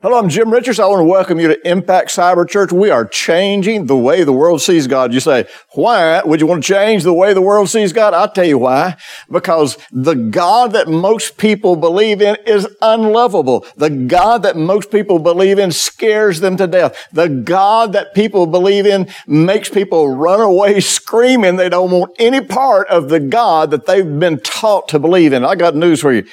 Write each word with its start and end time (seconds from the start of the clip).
Hello, 0.00 0.16
I'm 0.16 0.28
Jim 0.28 0.52
Richards. 0.52 0.78
I 0.78 0.86
want 0.86 1.00
to 1.00 1.04
welcome 1.04 1.40
you 1.40 1.48
to 1.48 1.68
Impact 1.68 2.10
Cyber 2.10 2.48
Church. 2.48 2.70
We 2.70 2.88
are 2.88 3.04
changing 3.04 3.86
the 3.86 3.96
way 3.96 4.22
the 4.22 4.32
world 4.32 4.62
sees 4.62 4.86
God. 4.86 5.12
You 5.12 5.18
say, 5.18 5.48
why 5.72 6.22
would 6.22 6.40
you 6.40 6.46
want 6.46 6.62
to 6.62 6.72
change 6.72 7.02
the 7.02 7.12
way 7.12 7.34
the 7.34 7.42
world 7.42 7.68
sees 7.68 7.92
God? 7.92 8.14
I'll 8.14 8.30
tell 8.30 8.44
you 8.44 8.58
why. 8.58 8.96
Because 9.28 9.76
the 9.90 10.14
God 10.14 10.70
that 10.74 10.86
most 10.86 11.36
people 11.36 11.74
believe 11.74 12.22
in 12.22 12.36
is 12.46 12.68
unlovable. 12.80 13.66
The 13.76 13.90
God 13.90 14.44
that 14.44 14.56
most 14.56 14.92
people 14.92 15.18
believe 15.18 15.58
in 15.58 15.72
scares 15.72 16.38
them 16.38 16.56
to 16.58 16.68
death. 16.68 17.08
The 17.12 17.28
God 17.28 17.92
that 17.94 18.14
people 18.14 18.46
believe 18.46 18.86
in 18.86 19.08
makes 19.26 19.68
people 19.68 20.14
run 20.14 20.40
away 20.40 20.78
screaming 20.78 21.56
they 21.56 21.68
don't 21.68 21.90
want 21.90 22.12
any 22.20 22.40
part 22.40 22.86
of 22.86 23.08
the 23.08 23.18
God 23.18 23.72
that 23.72 23.86
they've 23.86 24.20
been 24.20 24.38
taught 24.38 24.86
to 24.90 25.00
believe 25.00 25.32
in. 25.32 25.44
I 25.44 25.56
got 25.56 25.74
news 25.74 26.00
for 26.00 26.12
you. 26.12 26.24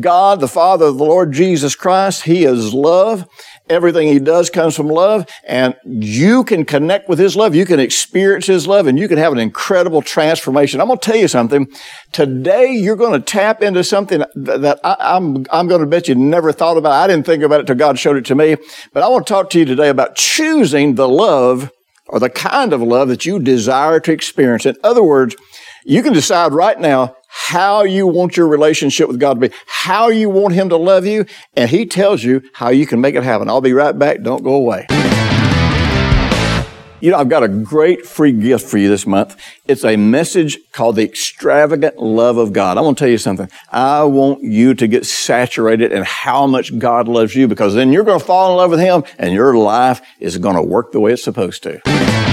God, 0.00 0.40
the 0.40 0.48
Father 0.48 0.86
of 0.86 0.98
the 0.98 1.04
Lord 1.04 1.32
Jesus 1.32 1.74
Christ, 1.74 2.24
He 2.24 2.44
is 2.44 2.74
love. 2.74 3.07
Everything 3.68 4.08
He 4.08 4.18
does 4.18 4.50
comes 4.50 4.76
from 4.76 4.88
love, 4.88 5.26
and 5.46 5.74
you 5.84 6.44
can 6.44 6.64
connect 6.64 7.08
with 7.08 7.18
His 7.18 7.36
love. 7.36 7.54
You 7.54 7.66
can 7.66 7.80
experience 7.80 8.46
His 8.46 8.66
love, 8.66 8.86
and 8.86 8.98
you 8.98 9.08
can 9.08 9.18
have 9.18 9.32
an 9.32 9.38
incredible 9.38 10.02
transformation. 10.02 10.80
I'm 10.80 10.86
going 10.86 10.98
to 10.98 11.04
tell 11.04 11.16
you 11.16 11.28
something. 11.28 11.68
Today, 12.12 12.72
you're 12.72 12.96
going 12.96 13.12
to 13.12 13.24
tap 13.24 13.62
into 13.62 13.84
something 13.84 14.22
that 14.34 14.80
I, 14.84 14.96
I'm, 14.98 15.46
I'm 15.50 15.68
going 15.68 15.80
to 15.80 15.86
bet 15.86 16.08
you 16.08 16.14
never 16.14 16.52
thought 16.52 16.76
about. 16.76 16.92
I 16.92 17.06
didn't 17.06 17.26
think 17.26 17.42
about 17.42 17.56
it 17.56 17.60
until 17.60 17.76
God 17.76 17.98
showed 17.98 18.16
it 18.16 18.24
to 18.26 18.34
me. 18.34 18.56
But 18.92 19.02
I 19.02 19.08
want 19.08 19.26
to 19.26 19.32
talk 19.32 19.50
to 19.50 19.58
you 19.58 19.64
today 19.64 19.88
about 19.88 20.16
choosing 20.16 20.94
the 20.94 21.08
love 21.08 21.70
or 22.08 22.18
the 22.18 22.30
kind 22.30 22.72
of 22.72 22.80
love 22.80 23.08
that 23.08 23.26
you 23.26 23.38
desire 23.38 24.00
to 24.00 24.12
experience. 24.12 24.66
In 24.66 24.76
other 24.82 25.02
words, 25.02 25.36
you 25.84 26.02
can 26.02 26.12
decide 26.12 26.52
right 26.52 26.78
now 26.78 27.16
how 27.46 27.84
you 27.84 28.06
want 28.06 28.36
your 28.36 28.48
relationship 28.48 29.08
with 29.08 29.20
God 29.20 29.34
to 29.34 29.48
be, 29.48 29.54
how 29.66 30.08
you 30.08 30.28
want 30.28 30.54
Him 30.54 30.68
to 30.70 30.76
love 30.76 31.06
you, 31.06 31.24
and 31.54 31.70
He 31.70 31.86
tells 31.86 32.22
you 32.22 32.42
how 32.52 32.68
you 32.70 32.86
can 32.86 33.00
make 33.00 33.14
it 33.14 33.22
happen. 33.22 33.48
I'll 33.48 33.60
be 33.60 33.72
right 33.72 33.96
back. 33.96 34.22
Don't 34.22 34.42
go 34.42 34.54
away. 34.54 34.86
You 37.00 37.12
know, 37.12 37.18
I've 37.18 37.28
got 37.28 37.44
a 37.44 37.48
great 37.48 38.04
free 38.04 38.32
gift 38.32 38.68
for 38.68 38.76
you 38.76 38.88
this 38.88 39.06
month. 39.06 39.40
It's 39.66 39.84
a 39.84 39.96
message 39.96 40.58
called 40.72 40.96
The 40.96 41.04
Extravagant 41.04 41.96
Love 41.98 42.38
of 42.38 42.52
God. 42.52 42.76
I 42.76 42.80
want 42.80 42.98
to 42.98 43.02
tell 43.02 43.10
you 43.10 43.18
something. 43.18 43.48
I 43.70 44.02
want 44.02 44.42
you 44.42 44.74
to 44.74 44.88
get 44.88 45.06
saturated 45.06 45.92
in 45.92 46.02
how 46.02 46.48
much 46.48 46.76
God 46.76 47.06
loves 47.06 47.36
you 47.36 47.46
because 47.46 47.74
then 47.74 47.92
you're 47.92 48.02
going 48.02 48.18
to 48.18 48.26
fall 48.26 48.50
in 48.50 48.56
love 48.56 48.70
with 48.70 48.80
Him 48.80 49.04
and 49.16 49.32
your 49.32 49.56
life 49.56 50.02
is 50.18 50.38
going 50.38 50.56
to 50.56 50.62
work 50.62 50.90
the 50.90 50.98
way 50.98 51.12
it's 51.12 51.22
supposed 51.22 51.62
to. 51.62 52.27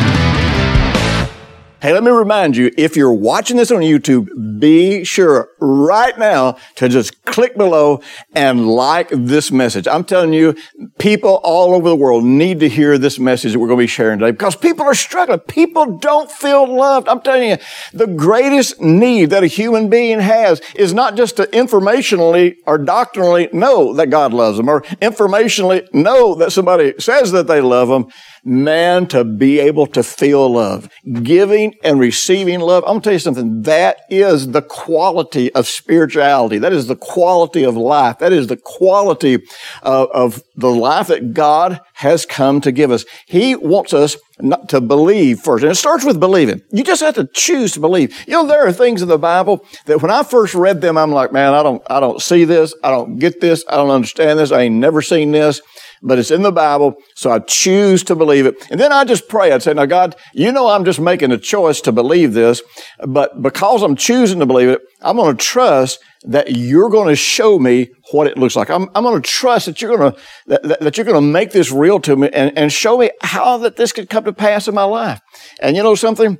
Hey, 1.86 1.94
let 1.94 2.04
me 2.04 2.10
remind 2.10 2.58
you, 2.58 2.72
if 2.80 2.98
you're 2.98 3.14
watching 3.14 3.58
this 3.58 3.70
on 3.70 3.82
YouTube, 3.82 4.60
be 4.60 5.04
sure 5.04 5.50
right 5.60 6.18
now 6.18 6.58
to 6.78 6.90
just 6.90 7.24
click 7.26 7.56
below 7.56 8.02
and 8.34 8.68
like 8.68 9.10
this 9.12 9.52
message. 9.52 9.88
I'm 9.88 10.04
telling 10.04 10.34
you, 10.34 10.56
people 10.98 11.40
all 11.44 11.76
over 11.76 11.88
the 11.88 11.96
world 11.96 12.24
need 12.24 12.60
to 12.62 12.70
hear 12.70 12.98
this 12.98 13.20
message 13.20 13.54
that 13.54 13.60
we're 13.60 13.68
going 13.68 13.78
to 13.78 13.84
be 13.84 13.88
sharing 13.88 14.18
today 14.18 14.32
because 14.32 14.56
people 14.56 14.84
are 14.84 14.96
struggling. 14.96 15.42
People 15.42 16.00
don't 16.00 16.32
feel 16.32 16.68
loved. 16.68 17.08
I'm 17.08 17.22
telling 17.22 17.52
you, 17.52 17.58
the 17.94 18.08
greatest 18.08 18.82
need 18.82 19.30
that 19.30 19.44
a 19.44 19.48
human 19.48 19.88
being 19.88 20.20
has 20.20 20.62
is 20.74 20.92
not 20.92 21.16
just 21.16 21.38
to 21.38 21.44
informationally 21.44 22.56
or 22.66 22.80
doctrinally 22.80 23.48
know 23.54 23.94
that 23.94 24.10
God 24.10 24.34
loves 24.34 24.58
them 24.58 24.70
or 24.70 24.82
informationally 25.04 25.88
know 25.94 26.34
that 26.34 26.52
somebody 26.52 26.96
says 26.98 27.32
that 27.34 27.46
they 27.46 27.62
love 27.62 27.90
them 27.90 28.08
man 28.46 29.08
to 29.08 29.24
be 29.24 29.60
able 29.60 29.88
to 29.88 30.04
feel 30.04 30.48
love. 30.50 30.88
Giving 31.24 31.76
and 31.84 32.00
receiving 32.00 32.60
love. 32.60 32.84
I'm 32.84 32.90
going 32.90 33.02
to 33.02 33.04
tell 33.06 33.14
you 33.14 33.20
something. 33.20 33.64
That 33.64 33.98
is 34.10 34.52
the 34.52 34.62
quality 34.62 35.54
of 35.54 35.68
spirituality. 35.68 36.60
That 36.60 36.72
is 36.72 36.88
the 36.88 36.96
quality 36.96 37.64
of 37.64 37.76
life. 37.76 38.20
That 38.20 38.32
is 38.32 38.48
the 38.48 38.58
quality 38.58 39.36
of, 39.82 40.10
of 40.12 40.44
the 40.56 40.70
life 40.70 41.08
that 41.08 41.34
God 41.34 41.82
has 41.96 42.26
come 42.26 42.62
to 42.62 42.72
give 42.72 42.92
us. 42.92 43.04
He 43.26 43.56
wants 43.56 43.94
us 43.94 44.16
not 44.40 44.70
to 44.70 44.82
believe 44.82 45.40
first. 45.40 45.64
And 45.64 45.72
it 45.72 45.76
starts 45.76 46.06
with 46.06 46.20
believing. 46.20 46.62
You 46.72 46.84
just 46.84 47.02
have 47.02 47.16
to 47.16 47.28
choose 47.34 47.72
to 47.74 47.80
believe. 47.80 48.16
You 48.28 48.34
know, 48.34 48.46
there 48.46 48.68
are 48.68 48.74
things 48.74 49.02
in 49.02 49.08
the 49.08 49.18
Bible 49.18 49.66
that 49.86 50.02
when 50.02 50.12
I 50.12 50.24
first 50.24 50.54
read 50.54 50.82
them, 50.82 50.98
I'm 50.98 51.12
like, 51.12 51.32
man, 51.32 51.54
I 51.54 51.64
don't, 51.64 51.82
I 51.90 52.00
don't 52.00 52.22
see 52.22 52.44
this. 52.44 52.76
I 52.84 52.92
don't 52.92 53.18
get 53.18 53.42
this. 53.42 53.64
I 53.70 53.78
don't 53.78 53.90
understand 53.90 54.40
this. 54.40 54.52
I 54.52 54.64
ain't 54.64 54.76
never 54.76 55.02
seen 55.02 55.32
this 55.32 55.62
but 56.02 56.20
it's 56.20 56.32
in 56.32 56.42
the 56.42 56.52
Bible, 56.52 56.96
so 57.16 57.32
I 57.32 57.40
choose 57.40 58.04
to 58.04 58.16
believe 58.16 58.46
it. 58.46 58.56
And 58.70 58.80
then 58.80 58.92
I 58.92 59.04
just 59.06 59.28
pray. 59.28 59.52
I'd 59.52 59.64
say, 59.64 59.74
now 59.74 59.86
God, 59.86 60.16
you 60.34 60.52
know 60.52 60.70
I'm 60.70 60.86
just 60.86 61.00
making 61.00 61.32
a 61.32 61.38
choice 61.38 61.82
to 61.82 61.92
believe 61.92 62.34
this, 62.34 62.62
but 63.06 63.42
because 63.42 63.84
I'm 63.84 63.96
choosing 63.96 64.40
to 64.40 64.46
believe 64.46 64.70
it, 64.70 64.82
I'm 65.02 65.18
going 65.18 65.36
to 65.36 65.44
trust 65.44 66.00
that 66.28 66.52
you're 66.52 66.90
going 66.90 67.08
to 67.10 67.16
show 67.16 67.60
me 67.60 67.90
what 68.12 68.28
it 68.28 68.38
looks 68.38 68.56
like. 68.56 68.70
I'm, 68.70 68.90
I'm 68.96 69.04
going 69.04 69.22
to 69.22 69.30
trust 69.30 69.68
that 69.68 69.82
you're 69.82 69.96
going 69.96 70.12
to, 70.12 70.20
that, 70.48 70.80
that 70.80 70.98
you're 70.98 71.06
going 71.06 71.16
to 71.16 71.22
make 71.22 71.52
this 71.52 71.72
real 71.72 72.00
to 72.02 72.16
me 72.16 72.30
and, 72.34 72.58
and 72.58 72.72
show 72.72 72.98
me 72.98 73.12
how 73.22 73.58
that 73.60 73.76
this 73.76 73.92
could 73.94 74.10
come 74.10 74.24
to 74.26 74.34
pass 74.34 74.68
in 74.68 74.76
my 74.76 74.84
life. 74.84 75.22
And 75.62 75.76
you 75.76 75.84
know 75.84 75.96
something? 75.96 76.38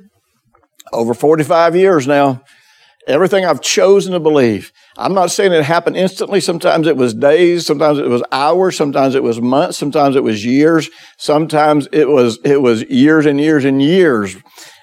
Over 0.92 1.14
45 1.14 1.74
years 1.74 2.06
now, 2.06 2.42
everything 3.06 3.44
I've 3.44 3.60
chosen 3.60 4.12
to 4.12 4.20
believe, 4.20 4.72
I'm 4.98 5.14
not 5.14 5.30
saying 5.30 5.52
it 5.52 5.64
happened 5.64 5.96
instantly. 5.96 6.40
Sometimes 6.40 6.86
it 6.86 6.96
was 6.96 7.12
days, 7.12 7.66
sometimes 7.66 7.98
it 7.98 8.08
was 8.08 8.22
hours, 8.32 8.76
sometimes 8.76 9.14
it 9.14 9.22
was 9.22 9.40
months, 9.40 9.76
sometimes 9.76 10.16
it 10.16 10.22
was 10.22 10.44
years, 10.44 10.88
sometimes 11.18 11.86
it 11.92 12.08
was 12.08 12.38
it 12.44 12.62
was 12.62 12.82
years 12.84 13.26
and 13.26 13.40
years 13.40 13.64
and 13.64 13.82
years. 13.82 14.36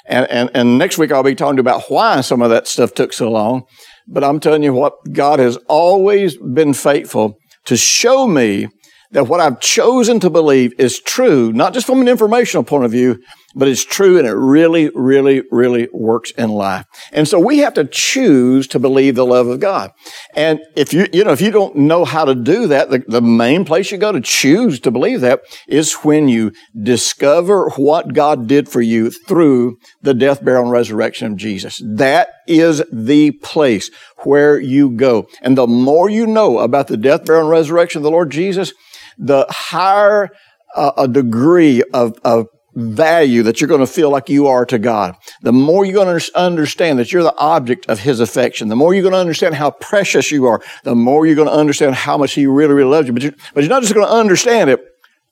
And 0.06 0.30
and, 0.30 0.52
and 0.54 0.78
next 0.78 0.98
week 0.98 1.12
I'll 1.12 1.24
be 1.24 1.36
talking 1.36 1.60
about 1.60 1.84
why 1.90 2.22
some 2.22 2.42
of 2.42 2.50
that 2.52 2.68
stuff 2.68 2.94
took 2.94 3.14
so 3.14 3.32
long. 3.32 3.64
But 4.08 4.24
I'm 4.24 4.40
telling 4.40 4.64
you 4.64 4.74
what, 4.74 4.94
God 5.12 5.40
has 5.40 5.58
always 5.68 6.38
been 6.38 6.74
faithful 6.74 7.38
to 7.66 7.78
show 7.78 8.28
me 8.28 8.68
that 9.12 9.28
what 9.28 9.40
I've 9.40 9.60
chosen 9.60 10.20
to 10.20 10.30
believe 10.30 10.74
is 10.78 11.00
true, 11.00 11.54
not 11.54 11.74
just 11.74 11.88
from 11.88 12.02
an 12.02 12.08
informational 12.08 12.64
point 12.64 12.84
of 12.84 12.92
view, 12.92 13.20
but 13.56 13.68
it's 13.68 13.84
true 13.84 14.18
and 14.18 14.28
it 14.28 14.34
really, 14.34 14.90
really, 14.96 15.44
really 15.52 15.88
works 15.94 16.32
in 16.32 16.50
life. 16.50 16.86
And 17.12 17.28
so 17.28 17.40
we 17.40 17.60
have 17.60 17.74
to 17.76 17.86
choose 17.86 18.68
to 18.68 18.80
believe 18.80 19.16
the 19.16 19.26
love 19.26 19.48
of 19.48 19.60
God. 19.60 19.92
And 20.36 20.60
if 20.76 20.94
you, 20.94 21.08
you 21.14 21.24
know, 21.24 21.32
if 21.32 21.42
you 21.42 21.52
don't 21.52 21.76
know 21.76 22.06
how 22.06 22.26
to 22.26 22.36
do 22.36 22.68
that, 22.68 22.90
the, 22.90 23.04
the 23.08 23.22
main 23.22 23.66
place 23.66 23.92
you 23.92 23.98
go 23.98 24.12
to 24.12 24.22
choose 24.22 24.80
to 24.82 24.92
believe 24.92 25.22
that 25.22 25.42
is 25.68 25.94
when 25.94 26.28
you 26.28 26.52
discover 26.82 27.70
what 27.72 28.14
God 28.14 28.48
did 28.48 28.70
for 28.70 28.82
you 28.82 29.12
through 29.12 29.78
the 30.02 30.14
death, 30.14 30.44
burial, 30.44 30.64
and 30.64 30.72
resurrection 30.72 31.32
of 31.32 31.38
Jesus. 31.38 31.82
That 31.86 32.30
is 32.48 32.84
the 32.92 33.32
place 33.32 33.90
where 34.20 34.60
you 34.60 34.90
go. 34.90 35.28
And 35.42 35.58
the 35.58 35.68
more 35.68 36.10
you 36.10 36.26
know 36.26 36.60
about 36.60 36.88
the 36.88 36.98
death, 36.98 37.26
burial, 37.26 37.44
and 37.44 37.52
resurrection 37.52 38.00
of 38.00 38.04
the 38.04 38.12
Lord 38.12 38.32
Jesus, 38.32 38.74
the 39.18 39.46
higher 39.50 40.30
uh, 40.76 40.92
a 40.98 41.08
degree 41.08 41.84
of, 41.94 42.18
of 42.24 42.48
value 42.76 43.44
that 43.44 43.62
you're 43.62 43.68
going 43.68 43.80
to 43.80 43.88
feel 43.88 44.10
like 44.10 44.30
you 44.30 44.48
are 44.48 44.66
to 44.66 44.80
God. 44.80 45.16
The 45.42 45.54
more 45.54 45.86
you're 45.86 45.94
going 45.94 46.20
to 46.20 46.38
understand 46.38 47.00
that 47.00 47.12
you're 47.12 47.24
the 47.24 47.38
object 47.38 47.88
of 47.88 48.00
His 48.00 48.20
affection, 48.20 48.70
the 48.70 48.76
more 48.76 48.94
you're 48.94 49.04
going 49.04 49.14
to 49.14 49.20
understand 49.20 49.56
how 49.56 49.72
precious 49.72 50.32
you 50.32 50.46
are, 50.46 50.62
the 50.84 50.96
more 50.96 51.26
you're 51.26 51.36
going 51.36 51.48
to 51.48 51.54
understand 51.54 51.96
how 51.96 52.18
much 52.18 52.34
He 52.34 52.46
really, 52.48 52.74
really 52.74 52.90
loves 52.90 53.08
you. 53.08 53.14
But, 53.14 53.24
you, 53.24 53.34
but 53.54 53.64
you're 53.64 53.70
not 53.70 53.82
just 53.82 53.94
going 53.94 54.08
to 54.08 54.14
understand 54.14 54.70
it, 54.70 54.80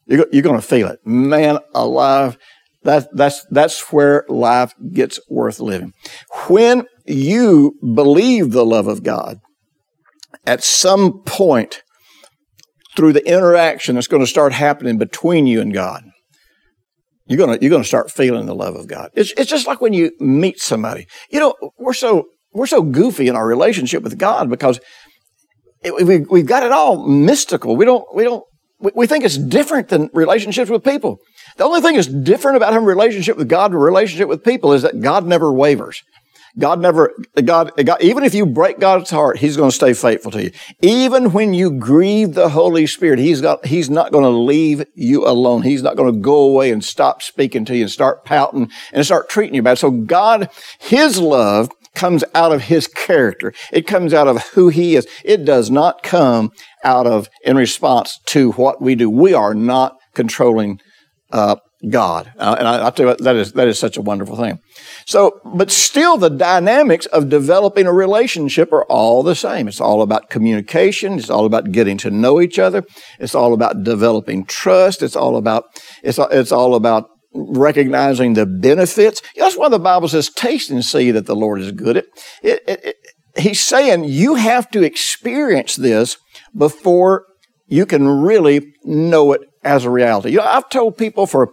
you're, 0.06 0.26
you're 0.32 0.42
going 0.42 0.60
to 0.60 0.66
feel 0.66 0.88
it. 0.88 1.00
Man 1.04 1.58
alive, 1.74 2.38
that, 2.84 3.08
that's, 3.16 3.44
that's 3.50 3.92
where 3.92 4.24
life 4.28 4.74
gets 4.92 5.18
worth 5.28 5.60
living. 5.60 5.92
When 6.48 6.86
you 7.06 7.76
believe 7.80 8.52
the 8.52 8.64
love 8.64 8.86
of 8.86 9.02
God, 9.02 9.40
at 10.46 10.62
some 10.62 11.22
point 11.22 11.82
through 12.96 13.12
the 13.12 13.26
interaction 13.26 13.94
that's 13.94 14.08
going 14.08 14.22
to 14.22 14.26
start 14.26 14.52
happening 14.52 14.98
between 14.98 15.46
you 15.46 15.60
and 15.60 15.72
God, 15.72 16.04
you're 17.26 17.38
gonna 17.38 17.58
you're 17.60 17.70
gonna 17.70 17.84
start 17.84 18.10
feeling 18.10 18.46
the 18.46 18.54
love 18.54 18.74
of 18.76 18.86
God. 18.86 19.10
It's 19.14 19.32
it's 19.36 19.50
just 19.50 19.66
like 19.66 19.80
when 19.80 19.92
you 19.92 20.12
meet 20.18 20.60
somebody. 20.60 21.06
You 21.30 21.40
know, 21.40 21.54
we're 21.78 21.92
so 21.92 22.26
we're 22.52 22.66
so 22.66 22.82
goofy 22.82 23.28
in 23.28 23.36
our 23.36 23.46
relationship 23.46 24.02
with 24.02 24.18
God 24.18 24.50
because 24.50 24.80
it, 25.82 25.94
we 26.04 26.18
we've 26.18 26.46
got 26.46 26.62
it 26.62 26.72
all 26.72 27.06
mystical. 27.06 27.76
We 27.76 27.84
don't 27.84 28.04
we 28.14 28.24
don't 28.24 28.44
we, 28.80 28.90
we 28.94 29.06
think 29.06 29.24
it's 29.24 29.38
different 29.38 29.88
than 29.88 30.10
relationships 30.12 30.70
with 30.70 30.84
people. 30.84 31.18
The 31.56 31.64
only 31.64 31.80
thing 31.80 31.96
that's 31.96 32.08
different 32.08 32.56
about 32.56 32.72
having 32.72 32.86
a 32.86 32.88
relationship 32.88 33.36
with 33.36 33.48
God 33.48 33.72
a 33.72 33.78
relationship 33.78 34.28
with 34.28 34.44
people 34.44 34.72
is 34.72 34.82
that 34.82 35.00
God 35.00 35.26
never 35.26 35.52
wavers. 35.52 36.02
God 36.58 36.80
never, 36.80 37.12
God, 37.44 37.72
God, 37.82 38.02
even 38.02 38.24
if 38.24 38.34
you 38.34 38.44
break 38.44 38.78
God's 38.78 39.10
heart, 39.10 39.38
He's 39.38 39.56
going 39.56 39.70
to 39.70 39.76
stay 39.76 39.94
faithful 39.94 40.30
to 40.32 40.44
you. 40.44 40.50
Even 40.82 41.32
when 41.32 41.54
you 41.54 41.70
grieve 41.70 42.34
the 42.34 42.50
Holy 42.50 42.86
Spirit, 42.86 43.18
He's 43.18 43.40
got, 43.40 43.64
He's 43.64 43.88
not 43.88 44.12
going 44.12 44.24
to 44.24 44.30
leave 44.30 44.84
you 44.94 45.26
alone. 45.26 45.62
He's 45.62 45.82
not 45.82 45.96
going 45.96 46.12
to 46.12 46.20
go 46.20 46.40
away 46.40 46.70
and 46.70 46.84
stop 46.84 47.22
speaking 47.22 47.64
to 47.66 47.76
you 47.76 47.82
and 47.82 47.90
start 47.90 48.24
pouting 48.24 48.70
and 48.92 49.04
start 49.04 49.28
treating 49.30 49.54
you 49.54 49.62
bad. 49.62 49.78
So 49.78 49.90
God, 49.90 50.50
His 50.78 51.18
love 51.18 51.70
comes 51.94 52.24
out 52.34 52.52
of 52.52 52.62
His 52.62 52.86
character. 52.86 53.52
It 53.72 53.86
comes 53.86 54.12
out 54.12 54.28
of 54.28 54.42
who 54.48 54.68
He 54.68 54.96
is. 54.96 55.06
It 55.24 55.44
does 55.44 55.70
not 55.70 56.02
come 56.02 56.50
out 56.84 57.06
of 57.06 57.28
in 57.44 57.56
response 57.56 58.18
to 58.26 58.52
what 58.52 58.80
we 58.82 58.94
do. 58.94 59.08
We 59.08 59.34
are 59.34 59.54
not 59.54 59.96
controlling, 60.14 60.80
uh, 61.30 61.56
God. 61.88 62.32
Uh, 62.38 62.56
and 62.58 62.68
I, 62.68 62.86
I 62.86 62.90
tell 62.90 63.04
you 63.04 63.08
what, 63.08 63.18
that 63.22 63.36
is, 63.36 63.52
that 63.52 63.66
is 63.66 63.78
such 63.78 63.96
a 63.96 64.02
wonderful 64.02 64.36
thing. 64.36 64.60
So, 65.04 65.40
but 65.44 65.70
still 65.70 66.16
the 66.16 66.30
dynamics 66.30 67.06
of 67.06 67.28
developing 67.28 67.86
a 67.86 67.92
relationship 67.92 68.72
are 68.72 68.84
all 68.84 69.22
the 69.22 69.34
same. 69.34 69.66
It's 69.66 69.80
all 69.80 70.00
about 70.00 70.30
communication. 70.30 71.14
It's 71.14 71.30
all 71.30 71.44
about 71.44 71.72
getting 71.72 71.98
to 71.98 72.10
know 72.10 72.40
each 72.40 72.58
other. 72.58 72.84
It's 73.18 73.34
all 73.34 73.52
about 73.52 73.82
developing 73.82 74.44
trust. 74.44 75.02
It's 75.02 75.16
all 75.16 75.36
about, 75.36 75.64
it's, 76.04 76.18
it's 76.30 76.52
all 76.52 76.74
about 76.74 77.08
recognizing 77.34 78.34
the 78.34 78.46
benefits. 78.46 79.22
That's 79.36 79.56
why 79.56 79.68
the 79.68 79.78
Bible 79.78 80.08
says, 80.08 80.30
taste 80.30 80.70
and 80.70 80.84
see 80.84 81.10
that 81.10 81.26
the 81.26 81.36
Lord 81.36 81.60
is 81.60 81.72
good. 81.72 81.96
It, 81.96 82.06
it, 82.42 82.62
it, 82.66 82.96
he's 83.36 83.60
saying 83.60 84.04
you 84.04 84.36
have 84.36 84.70
to 84.70 84.82
experience 84.82 85.74
this 85.74 86.16
before 86.56 87.26
you 87.66 87.86
can 87.86 88.06
really 88.06 88.74
know 88.84 89.32
it 89.32 89.40
as 89.64 89.84
a 89.84 89.90
reality. 89.90 90.30
You 90.30 90.38
know, 90.38 90.44
I've 90.44 90.68
told 90.68 90.96
people 90.96 91.26
for 91.26 91.52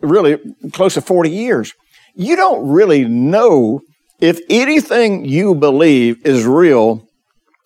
really 0.00 0.38
close 0.72 0.94
to 0.94 1.00
40 1.00 1.30
years, 1.30 1.72
you 2.14 2.36
don't 2.36 2.68
really 2.68 3.04
know 3.04 3.80
if 4.20 4.40
anything 4.48 5.24
you 5.24 5.54
believe 5.54 6.24
is 6.26 6.44
real 6.44 7.08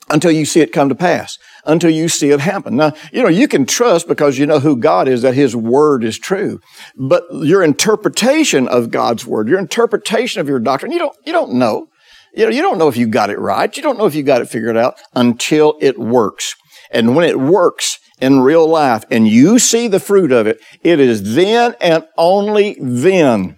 until 0.08 0.30
you 0.30 0.44
see 0.44 0.60
it 0.60 0.72
come 0.72 0.88
to 0.88 0.94
pass, 0.94 1.38
until 1.64 1.90
you 1.90 2.08
see 2.08 2.30
it 2.30 2.40
happen. 2.40 2.76
Now, 2.76 2.92
you 3.12 3.22
know, 3.22 3.28
you 3.28 3.48
can 3.48 3.66
trust 3.66 4.06
because 4.06 4.38
you 4.38 4.46
know 4.46 4.60
who 4.60 4.76
God 4.76 5.08
is, 5.08 5.22
that 5.22 5.34
His 5.34 5.56
Word 5.56 6.04
is 6.04 6.18
true. 6.18 6.60
But 6.96 7.24
your 7.32 7.62
interpretation 7.62 8.68
of 8.68 8.90
God's 8.90 9.26
Word, 9.26 9.48
your 9.48 9.58
interpretation 9.58 10.40
of 10.40 10.48
your 10.48 10.60
doctrine, 10.60 10.92
you 10.92 10.98
don't, 10.98 11.16
you 11.26 11.32
don't 11.32 11.54
know. 11.54 11.88
You 12.34 12.44
know, 12.44 12.50
you 12.50 12.62
don't 12.62 12.78
know 12.78 12.88
if 12.88 12.96
you 12.96 13.06
got 13.06 13.30
it 13.30 13.38
right. 13.38 13.74
You 13.76 13.82
don't 13.82 13.98
know 13.98 14.06
if 14.06 14.14
you 14.14 14.22
got 14.22 14.42
it 14.42 14.48
figured 14.48 14.76
out 14.76 15.00
until 15.14 15.76
it 15.80 15.98
works. 15.98 16.54
And 16.90 17.16
when 17.16 17.28
it 17.28 17.40
works 17.40 17.98
in 18.20 18.40
real 18.40 18.66
life 18.66 19.04
and 19.10 19.28
you 19.28 19.58
see 19.58 19.88
the 19.88 20.00
fruit 20.00 20.32
of 20.32 20.46
it, 20.46 20.60
it 20.82 21.00
is 21.00 21.34
then 21.34 21.74
and 21.80 22.06
only 22.16 22.76
then 22.80 23.56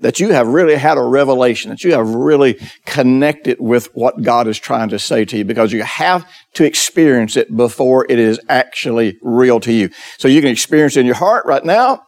that 0.00 0.18
you 0.20 0.30
have 0.30 0.48
really 0.48 0.74
had 0.74 0.98
a 0.98 1.02
revelation, 1.02 1.70
that 1.70 1.84
you 1.84 1.92
have 1.92 2.08
really 2.08 2.58
connected 2.84 3.58
with 3.60 3.86
what 3.94 4.20
God 4.20 4.48
is 4.48 4.58
trying 4.58 4.88
to 4.90 4.98
say 4.98 5.24
to 5.24 5.38
you 5.38 5.44
because 5.44 5.72
you 5.72 5.82
have 5.82 6.28
to 6.54 6.64
experience 6.64 7.36
it 7.36 7.56
before 7.56 8.04
it 8.08 8.18
is 8.18 8.40
actually 8.48 9.16
real 9.22 9.60
to 9.60 9.72
you. 9.72 9.90
So 10.18 10.28
you 10.28 10.40
can 10.40 10.50
experience 10.50 10.96
it 10.96 11.00
in 11.00 11.06
your 11.06 11.14
heart 11.14 11.46
right 11.46 11.64
now, 11.64 12.02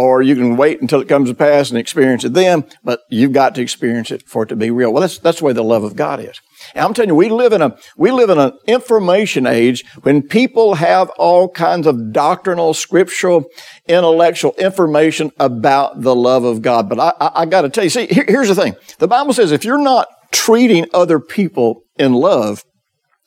or 0.00 0.22
you 0.22 0.34
can 0.34 0.56
wait 0.56 0.80
until 0.80 1.00
it 1.00 1.08
comes 1.08 1.28
to 1.28 1.34
pass 1.34 1.70
and 1.70 1.78
experience 1.78 2.24
it 2.24 2.32
then, 2.32 2.64
but 2.82 3.00
you've 3.10 3.32
got 3.32 3.54
to 3.54 3.60
experience 3.60 4.10
it 4.10 4.26
for 4.26 4.44
it 4.44 4.46
to 4.48 4.56
be 4.56 4.70
real. 4.70 4.92
Well, 4.92 5.02
that's, 5.02 5.18
that's 5.18 5.40
the 5.40 5.44
way 5.44 5.52
the 5.52 5.62
love 5.62 5.84
of 5.84 5.94
God 5.94 6.20
is. 6.20 6.40
And 6.74 6.84
I'm 6.84 6.94
telling 6.94 7.10
you, 7.10 7.14
we 7.14 7.28
live 7.28 7.52
in 7.52 7.62
a, 7.62 7.76
we 7.96 8.10
live 8.10 8.30
in 8.30 8.38
an 8.38 8.52
information 8.66 9.46
age 9.46 9.84
when 10.02 10.22
people 10.22 10.74
have 10.74 11.10
all 11.10 11.48
kinds 11.48 11.86
of 11.86 12.12
doctrinal, 12.12 12.74
scriptural, 12.74 13.44
intellectual 13.86 14.54
information 14.58 15.32
about 15.38 16.00
the 16.00 16.14
love 16.14 16.44
of 16.44 16.62
God. 16.62 16.88
But 16.88 17.00
I, 17.00 17.12
I, 17.20 17.42
I 17.42 17.46
gotta 17.46 17.68
tell 17.68 17.84
you, 17.84 17.90
see, 17.90 18.06
here, 18.06 18.24
here's 18.26 18.48
the 18.48 18.54
thing. 18.54 18.76
The 18.98 19.08
Bible 19.08 19.32
says 19.32 19.52
if 19.52 19.64
you're 19.64 19.78
not 19.78 20.08
treating 20.32 20.86
other 20.94 21.20
people 21.20 21.82
in 21.98 22.14
love, 22.14 22.64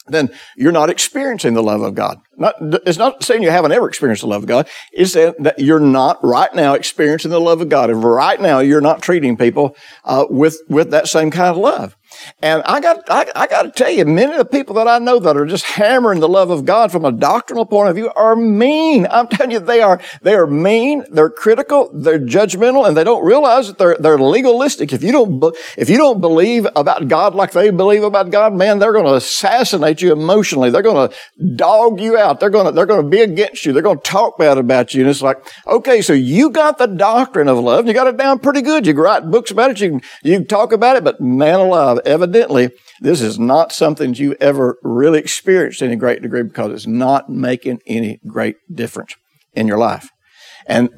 then 0.07 0.29
you're 0.55 0.71
not 0.71 0.89
experiencing 0.89 1.53
the 1.53 1.63
love 1.63 1.81
of 1.81 1.95
God. 1.95 2.19
Not, 2.37 2.55
it's 2.59 2.97
not 2.97 3.23
saying 3.23 3.43
you 3.43 3.51
haven't 3.51 3.71
ever 3.71 3.87
experienced 3.87 4.21
the 4.21 4.27
love 4.27 4.43
of 4.43 4.47
God. 4.47 4.67
It's 4.91 5.13
that 5.13 5.55
you're 5.57 5.79
not 5.79 6.23
right 6.23 6.53
now 6.53 6.73
experiencing 6.73 7.31
the 7.31 7.39
love 7.39 7.61
of 7.61 7.69
God. 7.69 7.89
And 7.89 8.03
right 8.03 8.39
now 8.39 8.59
you're 8.59 8.81
not 8.81 9.01
treating 9.01 9.37
people 9.37 9.75
uh, 10.03 10.25
with 10.29 10.59
with 10.67 10.91
that 10.91 11.07
same 11.07 11.31
kind 11.31 11.49
of 11.49 11.57
love. 11.57 11.95
And 12.41 12.63
I 12.63 12.79
got, 12.79 13.03
I, 13.09 13.25
I, 13.35 13.47
got 13.47 13.63
to 13.63 13.71
tell 13.71 13.89
you, 13.89 14.05
many 14.05 14.31
of 14.31 14.37
the 14.37 14.45
people 14.45 14.75
that 14.75 14.87
I 14.87 14.99
know 14.99 15.19
that 15.19 15.37
are 15.37 15.45
just 15.45 15.65
hammering 15.65 16.19
the 16.19 16.27
love 16.27 16.49
of 16.49 16.65
God 16.65 16.91
from 16.91 17.05
a 17.05 17.11
doctrinal 17.11 17.65
point 17.65 17.89
of 17.89 17.95
view 17.95 18.11
are 18.15 18.35
mean. 18.35 19.07
I'm 19.11 19.27
telling 19.27 19.51
you, 19.51 19.59
they 19.59 19.81
are, 19.81 19.99
they 20.21 20.35
are 20.35 20.47
mean. 20.47 21.05
They're 21.11 21.29
critical. 21.29 21.89
They're 21.93 22.19
judgmental 22.19 22.87
and 22.87 22.95
they 22.97 23.03
don't 23.03 23.25
realize 23.25 23.67
that 23.67 23.77
they're, 23.77 23.97
they're 23.99 24.17
legalistic. 24.17 24.93
If 24.93 25.03
you 25.03 25.11
don't, 25.11 25.55
if 25.77 25.89
you 25.89 25.97
don't 25.97 26.21
believe 26.21 26.67
about 26.75 27.07
God 27.07 27.35
like 27.35 27.51
they 27.51 27.69
believe 27.69 28.03
about 28.03 28.31
God, 28.31 28.53
man, 28.53 28.79
they're 28.79 28.93
going 28.93 29.05
to 29.05 29.15
assassinate 29.15 30.01
you 30.01 30.11
emotionally. 30.11 30.69
They're 30.69 30.81
going 30.81 31.09
to 31.09 31.45
dog 31.55 31.99
you 31.99 32.17
out. 32.17 32.39
They're 32.39 32.49
going 32.49 32.65
to, 32.65 32.71
they're 32.71 32.85
going 32.85 33.03
to 33.03 33.09
be 33.09 33.21
against 33.21 33.65
you. 33.65 33.73
They're 33.73 33.81
going 33.81 33.97
to 33.97 34.03
talk 34.03 34.37
bad 34.37 34.57
about 34.57 34.93
you. 34.93 35.01
And 35.01 35.09
it's 35.09 35.21
like, 35.21 35.37
okay, 35.67 36.01
so 36.01 36.13
you 36.13 36.49
got 36.49 36.77
the 36.77 36.87
doctrine 36.87 37.47
of 37.47 37.57
love. 37.59 37.87
You 37.87 37.93
got 37.93 38.07
it 38.07 38.17
down 38.17 38.39
pretty 38.39 38.61
good. 38.61 38.85
You 38.85 38.93
can 38.93 39.03
write 39.03 39.31
books 39.31 39.51
about 39.51 39.71
it. 39.71 39.81
You 39.81 39.89
can, 39.91 40.01
you 40.23 40.37
can 40.37 40.47
talk 40.47 40.71
about 40.71 40.97
it, 40.97 41.03
but 41.03 41.19
man 41.21 41.59
alive, 41.59 41.99
evidently, 42.05 42.69
this 43.01 43.21
is 43.21 43.39
not 43.39 43.71
something 43.71 44.13
you 44.13 44.35
ever 44.39 44.77
really 44.83 45.19
experienced 45.19 45.81
in 45.81 45.91
a 45.91 45.95
great 45.95 46.21
degree 46.21 46.43
because 46.43 46.71
it's 46.71 46.87
not 46.87 47.29
making 47.29 47.79
any 47.87 48.19
great 48.27 48.55
difference 48.73 49.15
in 49.53 49.67
your 49.67 49.77
life. 49.77 50.09
And 50.67 50.89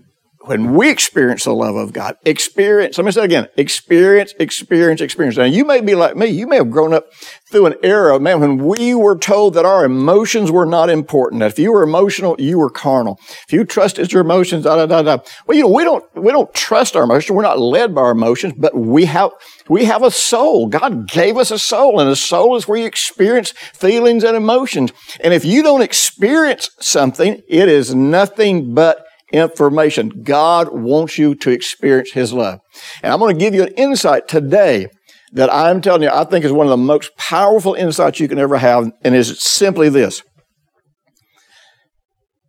when 0.45 0.75
we 0.75 0.89
experience 0.89 1.44
the 1.44 1.53
love 1.53 1.75
of 1.75 1.92
God, 1.92 2.18
experience, 2.24 2.97
let 2.97 3.06
me 3.06 3.12
say 3.12 3.21
it 3.21 3.25
again, 3.25 3.47
experience, 3.57 4.33
experience, 4.39 5.01
experience. 5.01 5.38
Now 5.38 5.45
you 5.45 5.65
may 5.65 5.81
be 5.81 5.95
like 5.95 6.15
me, 6.15 6.27
you 6.27 6.47
may 6.47 6.57
have 6.57 6.69
grown 6.69 6.94
up 6.94 7.12
through 7.50 7.65
an 7.65 7.75
era, 7.83 8.19
man, 8.19 8.39
when 8.39 8.57
we 8.57 8.94
were 8.94 9.18
told 9.18 9.56
that 9.56 9.65
our 9.65 9.86
emotions 9.86 10.51
were 10.51 10.65
not 10.65 10.89
important. 10.89 11.39
That 11.39 11.51
if 11.51 11.59
you 11.59 11.71
were 11.71 11.83
emotional, 11.83 12.36
you 12.39 12.57
were 12.59 12.69
carnal. 12.69 13.19
If 13.47 13.53
you 13.53 13.65
trusted 13.65 14.12
your 14.12 14.21
emotions, 14.21 14.65
da, 14.65 14.75
da, 14.75 14.86
da, 14.86 15.01
da. 15.01 15.24
Well, 15.47 15.57
you 15.57 15.63
know, 15.63 15.69
we 15.69 15.83
don't, 15.83 16.03
we 16.15 16.31
don't 16.31 16.53
trust 16.53 16.95
our 16.95 17.03
emotions. 17.03 17.31
We're 17.31 17.44
not 17.44 17.59
led 17.59 17.95
by 17.95 18.01
our 18.01 18.12
emotions, 18.12 18.53
but 18.57 18.75
we 18.75 19.06
have, 19.06 19.31
we 19.68 19.86
have 19.86 20.03
a 20.03 20.12
soul. 20.12 20.68
God 20.68 21.07
gave 21.07 21.38
us 21.38 21.51
a 21.51 21.59
soul 21.59 22.00
and 22.00 22.09
a 22.09 22.15
soul 22.15 22.56
is 22.56 22.68
where 22.68 22.80
you 22.80 22.86
experience 22.86 23.51
feelings 23.51 24.24
and 24.24 24.38
emotions. 24.38 24.91
And 25.21 25.33
if 25.33 25.45
you 25.45 25.63
don't 25.63 25.81
experience 25.81 26.69
something, 26.80 27.41
it 27.48 27.69
is 27.69 27.95
nothing 27.95 28.74
but 28.74 29.04
information. 29.31 30.24
God 30.24 30.69
wants 30.72 31.18
you 31.18 31.36
to 31.36 31.51
experience 31.51 32.12
His 32.12 32.33
love. 32.33 32.60
And 33.01 33.12
I'm 33.12 33.19
going 33.19 33.36
to 33.36 33.39
give 33.39 33.54
you 33.54 33.63
an 33.63 33.74
insight 33.74 34.27
today 34.27 34.88
that 35.33 35.54
I'm 35.54 35.81
telling 35.81 36.04
you, 36.04 36.10
I 36.10 36.24
think 36.24 36.45
is 36.45 36.51
one 36.51 36.66
of 36.66 36.72
the 36.72 36.77
most 36.77 37.16
powerful 37.18 37.74
insights 37.74 38.19
you 38.19 38.27
can 38.27 38.39
ever 38.39 38.57
have, 38.57 38.92
and 39.04 39.16
is 39.16 39.42
simply 39.42 39.89
this. 39.89 40.22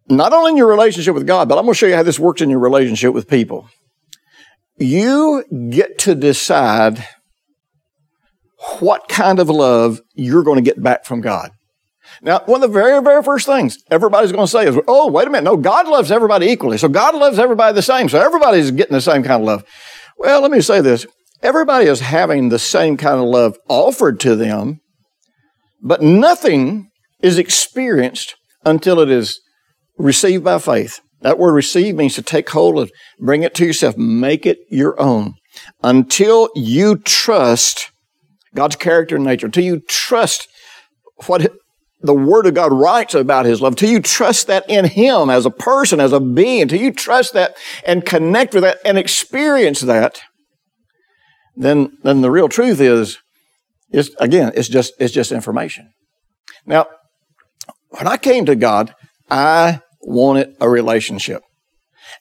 Not 0.09 0.33
only 0.33 0.53
in 0.53 0.57
your 0.57 0.69
relationship 0.69 1.15
with 1.15 1.27
God, 1.27 1.49
but 1.49 1.59
I'm 1.59 1.65
going 1.65 1.75
to 1.75 1.79
show 1.79 1.87
you 1.87 1.97
how 1.97 2.05
this 2.05 2.21
works 2.21 2.41
in 2.41 2.51
your 2.51 2.61
relationship 2.61 3.13
with 3.13 3.29
people. 3.29 3.69
You 4.79 5.45
get 5.71 5.99
to 6.01 6.15
decide 6.15 7.05
what 8.79 9.09
kind 9.09 9.41
of 9.41 9.49
love 9.49 10.01
you're 10.15 10.45
going 10.45 10.63
to 10.63 10.71
get 10.71 10.81
back 10.81 11.05
from 11.05 11.21
God. 11.21 11.51
Now, 12.23 12.41
one 12.47 12.63
of 12.63 12.71
the 12.71 12.75
very, 12.75 13.03
very 13.03 13.23
first 13.23 13.47
things 13.47 13.79
everybody's 13.91 14.33
going 14.33 14.47
to 14.47 14.51
say 14.51 14.67
is, 14.67 14.79
oh, 14.89 15.11
wait 15.11 15.27
a 15.27 15.31
minute. 15.31 15.45
No, 15.45 15.57
God 15.57 15.89
loves 15.89 16.11
everybody 16.11 16.47
equally. 16.47 16.79
So 16.79 16.89
God 16.89 17.15
loves 17.15 17.39
everybody 17.39 17.75
the 17.75 17.83
same. 17.83 18.09
So 18.09 18.21
everybody's 18.21 18.71
getting 18.71 18.95
the 18.95 19.01
same 19.01 19.23
kind 19.23 19.43
of 19.43 19.47
love. 19.47 19.65
Well, 20.19 20.41
let 20.41 20.51
me 20.51 20.61
say 20.61 20.81
this. 20.81 21.07
Everybody 21.43 21.87
is 21.87 22.01
having 22.01 22.49
the 22.49 22.59
same 22.59 22.97
kind 22.97 23.21
of 23.21 23.27
love 23.27 23.59
offered 23.69 24.19
to 24.21 24.35
them, 24.35 24.81
but 25.83 26.03
nothing 26.03 26.89
is 27.21 27.39
experienced 27.39 28.35
until 28.65 29.01
it 29.01 29.11
is 29.11 29.41
received 29.99 30.43
by 30.43 30.59
faith. 30.59 31.01
That 31.21 31.39
word 31.39 31.53
receive 31.53 31.95
means 31.95 32.15
to 32.15 32.23
take 32.23 32.49
hold 32.51 32.79
of, 32.79 32.91
bring 33.19 33.43
it 33.43 33.55
to 33.55 33.67
yourself, 33.67 33.97
make 33.97 34.47
it 34.47 34.59
your 34.71 35.01
own. 35.01 35.35
Until 35.83 36.51
you 36.55 36.97
trust 36.97 37.91
God's 38.55 38.77
character 38.77 39.17
and 39.17 39.25
nature, 39.25 39.47
until 39.47 39.65
you 39.65 39.81
trust 39.89 40.49
what 41.27 41.53
the 42.01 42.15
Word 42.15 42.47
of 42.47 42.55
God 42.55 42.73
writes 42.73 43.15
about 43.15 43.47
His 43.47 43.61
love, 43.61 43.77
till 43.77 43.91
you 43.91 44.01
trust 44.01 44.47
that 44.47 44.69
in 44.69 44.85
Him 44.85 45.31
as 45.31 45.47
a 45.47 45.51
person, 45.51 46.01
as 46.01 46.13
a 46.13 46.21
being, 46.21 46.69
till 46.69 46.81
you 46.81 46.93
trust 46.93 47.33
that 47.33 47.57
and 47.85 48.05
connect 48.05 48.55
with 48.55 48.63
that 48.63 48.79
and 48.85 48.99
experience 48.99 49.81
that, 49.81 50.21
then, 51.57 51.97
then 52.03 52.21
the 52.21 52.31
real 52.31 52.49
truth 52.49 52.81
is, 52.81 53.19
is 53.91 54.15
again, 54.19 54.53
it's 54.55 54.69
just, 54.69 54.93
it's 54.99 55.15
just 55.15 55.33
information. 55.33 55.91
Now, 56.67 56.87
when 57.91 58.07
I 58.07 58.17
came 58.17 58.45
to 58.47 58.57
God, 58.57 58.95
I 59.31 59.81
wanted 60.01 60.55
a 60.61 60.69
relationship. 60.69 61.43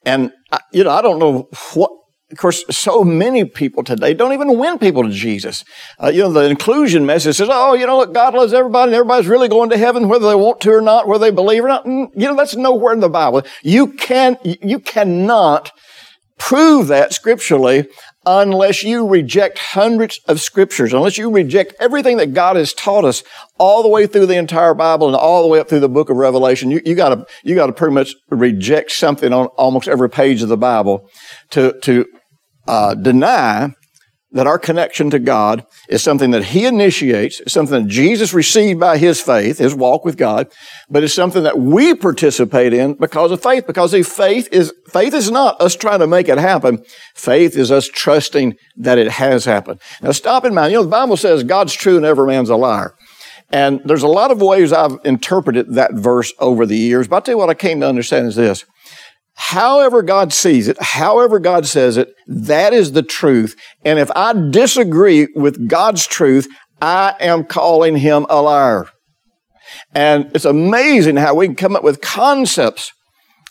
And, 0.05 0.31
I, 0.51 0.59
you 0.71 0.83
know, 0.83 0.91
I 0.91 1.01
don't 1.01 1.19
know 1.19 1.49
what 1.73 1.91
of 2.31 2.37
course, 2.39 2.65
so 2.71 3.03
many 3.03 3.45
people 3.45 3.83
today 3.83 4.15
don't 4.15 4.33
even 4.33 4.57
win 4.57 4.79
people 4.79 5.03
to 5.03 5.09
Jesus. 5.09 5.63
Uh, 6.01 6.07
you 6.07 6.23
know, 6.23 6.31
the 6.31 6.49
inclusion 6.49 7.05
message 7.05 7.35
says, 7.35 7.49
oh, 7.51 7.73
you 7.73 7.85
know, 7.85 7.99
look, 7.99 8.13
God 8.13 8.33
loves 8.33 8.51
everybody 8.51 8.89
and 8.89 8.95
everybody's 8.95 9.27
really 9.27 9.47
going 9.47 9.69
to 9.69 9.77
heaven 9.77 10.09
whether 10.09 10.27
they 10.27 10.35
want 10.35 10.59
to 10.61 10.71
or 10.71 10.81
not, 10.81 11.07
whether 11.07 11.25
they 11.25 11.31
believe 11.31 11.63
or 11.63 11.67
not. 11.67 11.85
And, 11.85 12.09
you 12.15 12.27
know, 12.27 12.35
that's 12.35 12.55
nowhere 12.55 12.93
in 12.93 12.99
the 12.99 13.09
Bible. 13.09 13.43
You 13.61 13.87
can, 13.93 14.37
you 14.43 14.79
cannot 14.79 15.71
prove 16.39 16.87
that 16.87 17.13
scripturally 17.13 17.87
unless 18.25 18.83
you 18.83 19.07
reject 19.07 19.59
hundreds 19.59 20.19
of 20.27 20.41
scriptures, 20.41 20.93
unless 20.93 21.17
you 21.17 21.29
reject 21.29 21.73
everything 21.79 22.17
that 22.17 22.33
God 22.33 22.55
has 22.55 22.73
taught 22.73 23.05
us 23.05 23.23
all 23.59 23.83
the 23.83 23.89
way 23.89 24.07
through 24.07 24.25
the 24.25 24.37
entire 24.37 24.73
Bible 24.73 25.07
and 25.07 25.15
all 25.15 25.41
the 25.41 25.47
way 25.47 25.59
up 25.59 25.69
through 25.69 25.79
the 25.79 25.89
book 25.89 26.09
of 26.09 26.17
Revelation, 26.17 26.71
you, 26.71 26.81
you 26.85 26.95
gotta, 26.95 27.25
you 27.43 27.55
gotta 27.55 27.73
pretty 27.73 27.93
much 27.93 28.15
reject 28.29 28.91
something 28.91 29.31
on 29.31 29.47
almost 29.57 29.87
every 29.87 30.09
page 30.09 30.41
of 30.41 30.49
the 30.49 30.57
Bible 30.57 31.09
to, 31.51 31.79
to, 31.81 32.05
uh, 32.67 32.95
deny 32.95 33.69
that 34.35 34.47
our 34.47 34.59
connection 34.59 35.09
to 35.09 35.17
God 35.17 35.65
is 35.87 36.03
something 36.03 36.31
that 36.31 36.43
He 36.43 36.65
initiates, 36.65 37.39
it's 37.39 37.53
something 37.53 37.83
that 37.83 37.89
Jesus 37.89 38.33
received 38.33 38.81
by 38.81 38.97
His 38.97 39.21
faith, 39.21 39.59
His 39.59 39.73
walk 39.73 40.03
with 40.03 40.17
God, 40.17 40.51
but 40.89 41.03
it's 41.03 41.13
something 41.13 41.43
that 41.43 41.57
we 41.57 41.95
participate 41.95 42.73
in 42.73 42.95
because 42.95 43.31
of 43.31 43.41
faith, 43.41 43.65
because 43.65 43.93
the 43.93 44.03
faith 44.03 44.49
is, 44.51 44.73
faith 44.89 45.13
is 45.13 45.31
not 45.31 45.59
us 45.61 45.73
trying 45.75 45.99
to 45.99 46.07
make 46.07 46.27
it 46.27 46.37
happen. 46.37 46.83
Faith 47.15 47.55
is 47.55 47.71
us 47.71 47.87
trusting 47.87 48.57
that 48.75 48.97
it 48.97 49.09
has 49.09 49.45
happened. 49.45 49.79
Now 50.01 50.11
stop 50.11 50.43
in 50.43 50.53
mind, 50.53 50.73
you 50.73 50.79
know, 50.79 50.83
the 50.83 50.89
Bible 50.89 51.15
says 51.15 51.43
God's 51.43 51.73
true 51.73 51.95
and 51.95 52.05
every 52.05 52.27
man's 52.27 52.49
a 52.49 52.57
liar. 52.57 52.93
And 53.51 53.79
there's 53.85 54.03
a 54.03 54.07
lot 54.07 54.31
of 54.31 54.41
ways 54.41 54.73
I've 54.73 54.97
interpreted 55.05 55.75
that 55.75 55.93
verse 55.93 56.33
over 56.39 56.65
the 56.65 56.75
years, 56.75 57.07
but 57.07 57.15
I'll 57.15 57.21
tell 57.21 57.35
you 57.35 57.39
what 57.39 57.49
I 57.49 57.53
came 57.53 57.79
to 57.79 57.87
understand 57.87 58.27
is 58.27 58.35
this. 58.35 58.65
However 59.35 60.01
God 60.01 60.33
sees 60.33 60.67
it, 60.67 60.81
however 60.81 61.39
God 61.39 61.65
says 61.65 61.97
it, 61.97 62.13
that 62.27 62.73
is 62.73 62.93
the 62.93 63.03
truth. 63.03 63.55
And 63.83 63.99
if 63.99 64.09
I 64.15 64.33
disagree 64.49 65.27
with 65.35 65.67
God's 65.67 66.07
truth, 66.07 66.47
I 66.81 67.15
am 67.19 67.43
calling 67.43 67.97
him 67.97 68.25
a 68.29 68.41
liar. 68.41 68.87
And 69.93 70.31
it's 70.33 70.45
amazing 70.45 71.17
how 71.17 71.35
we 71.35 71.47
can 71.47 71.55
come 71.55 71.75
up 71.75 71.83
with 71.83 72.01
concepts 72.01 72.93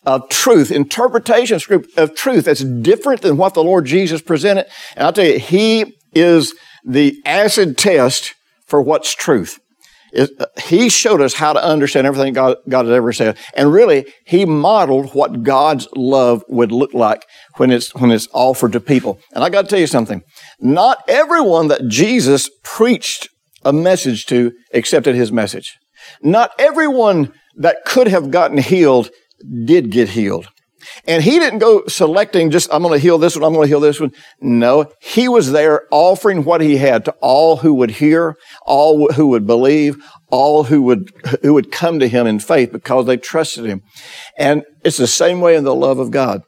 of 0.06 0.28
truth, 0.28 0.70
interpretations 0.70 1.66
of 1.96 2.14
truth 2.14 2.44
that's 2.44 2.64
different 2.64 3.22
than 3.22 3.36
what 3.36 3.54
the 3.54 3.64
Lord 3.64 3.86
Jesus 3.86 4.20
presented. 4.22 4.66
And 4.96 5.06
I'll 5.06 5.12
tell 5.12 5.26
you, 5.26 5.38
He 5.38 5.94
is 6.14 6.54
the 6.84 7.16
acid 7.24 7.78
test 7.78 8.34
for 8.66 8.80
what's 8.80 9.14
truth 9.14 9.58
Uh, 10.16 10.46
he 10.62 10.88
showed 10.88 11.20
us 11.20 11.34
how 11.34 11.52
to 11.52 11.62
understand 11.62 12.06
everything 12.06 12.32
God, 12.32 12.56
God 12.68 12.86
has 12.86 12.94
ever 12.94 13.12
said. 13.12 13.36
And 13.54 13.72
really, 13.72 14.06
he 14.24 14.44
modeled 14.44 15.14
what 15.14 15.42
God's 15.42 15.88
love 15.96 16.44
would 16.48 16.72
look 16.72 16.94
like 16.94 17.26
when 17.56 17.70
it's, 17.70 17.94
when 17.94 18.10
it's 18.10 18.28
offered 18.32 18.72
to 18.72 18.80
people. 18.80 19.18
And 19.32 19.42
I 19.42 19.50
got 19.50 19.62
to 19.62 19.68
tell 19.68 19.78
you 19.78 19.86
something. 19.86 20.22
Not 20.60 20.98
everyone 21.08 21.68
that 21.68 21.88
Jesus 21.88 22.48
preached 22.62 23.28
a 23.64 23.72
message 23.72 24.26
to 24.26 24.52
accepted 24.72 25.14
his 25.14 25.32
message. 25.32 25.76
Not 26.22 26.50
everyone 26.58 27.32
that 27.56 27.84
could 27.84 28.08
have 28.08 28.30
gotten 28.30 28.58
healed 28.58 29.10
did 29.64 29.90
get 29.90 30.10
healed. 30.10 30.48
And 31.06 31.22
he 31.22 31.38
didn't 31.38 31.58
go 31.58 31.86
selecting 31.86 32.50
just, 32.50 32.68
I'm 32.72 32.82
going 32.82 32.94
to 32.94 33.02
heal 33.02 33.18
this 33.18 33.36
one, 33.36 33.44
I'm 33.44 33.52
going 33.52 33.66
to 33.66 33.68
heal 33.68 33.80
this 33.80 34.00
one. 34.00 34.12
No, 34.40 34.90
he 35.00 35.28
was 35.28 35.52
there 35.52 35.82
offering 35.90 36.44
what 36.44 36.60
he 36.60 36.76
had 36.76 37.04
to 37.06 37.12
all 37.20 37.58
who 37.58 37.74
would 37.74 37.92
hear, 37.92 38.36
all 38.66 39.12
who 39.12 39.28
would 39.28 39.46
believe, 39.46 39.96
all 40.30 40.64
who 40.64 40.82
would, 40.82 41.10
who 41.42 41.54
would 41.54 41.72
come 41.72 41.98
to 42.00 42.08
him 42.08 42.26
in 42.26 42.38
faith 42.38 42.72
because 42.72 43.06
they 43.06 43.16
trusted 43.16 43.64
him. 43.64 43.82
And 44.38 44.64
it's 44.84 44.96
the 44.96 45.06
same 45.06 45.40
way 45.40 45.56
in 45.56 45.64
the 45.64 45.74
love 45.74 45.98
of 45.98 46.10
God. 46.10 46.42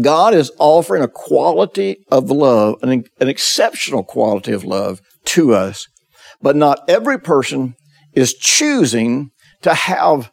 God 0.00 0.34
is 0.34 0.50
offering 0.58 1.02
a 1.02 1.08
quality 1.08 2.04
of 2.10 2.30
love, 2.30 2.76
an, 2.82 3.04
an 3.20 3.28
exceptional 3.28 4.04
quality 4.04 4.52
of 4.52 4.64
love 4.64 5.00
to 5.26 5.54
us, 5.54 5.86
but 6.40 6.56
not 6.56 6.80
every 6.88 7.18
person 7.18 7.74
is 8.14 8.34
choosing 8.34 9.30
to 9.62 9.74
have 9.74 10.30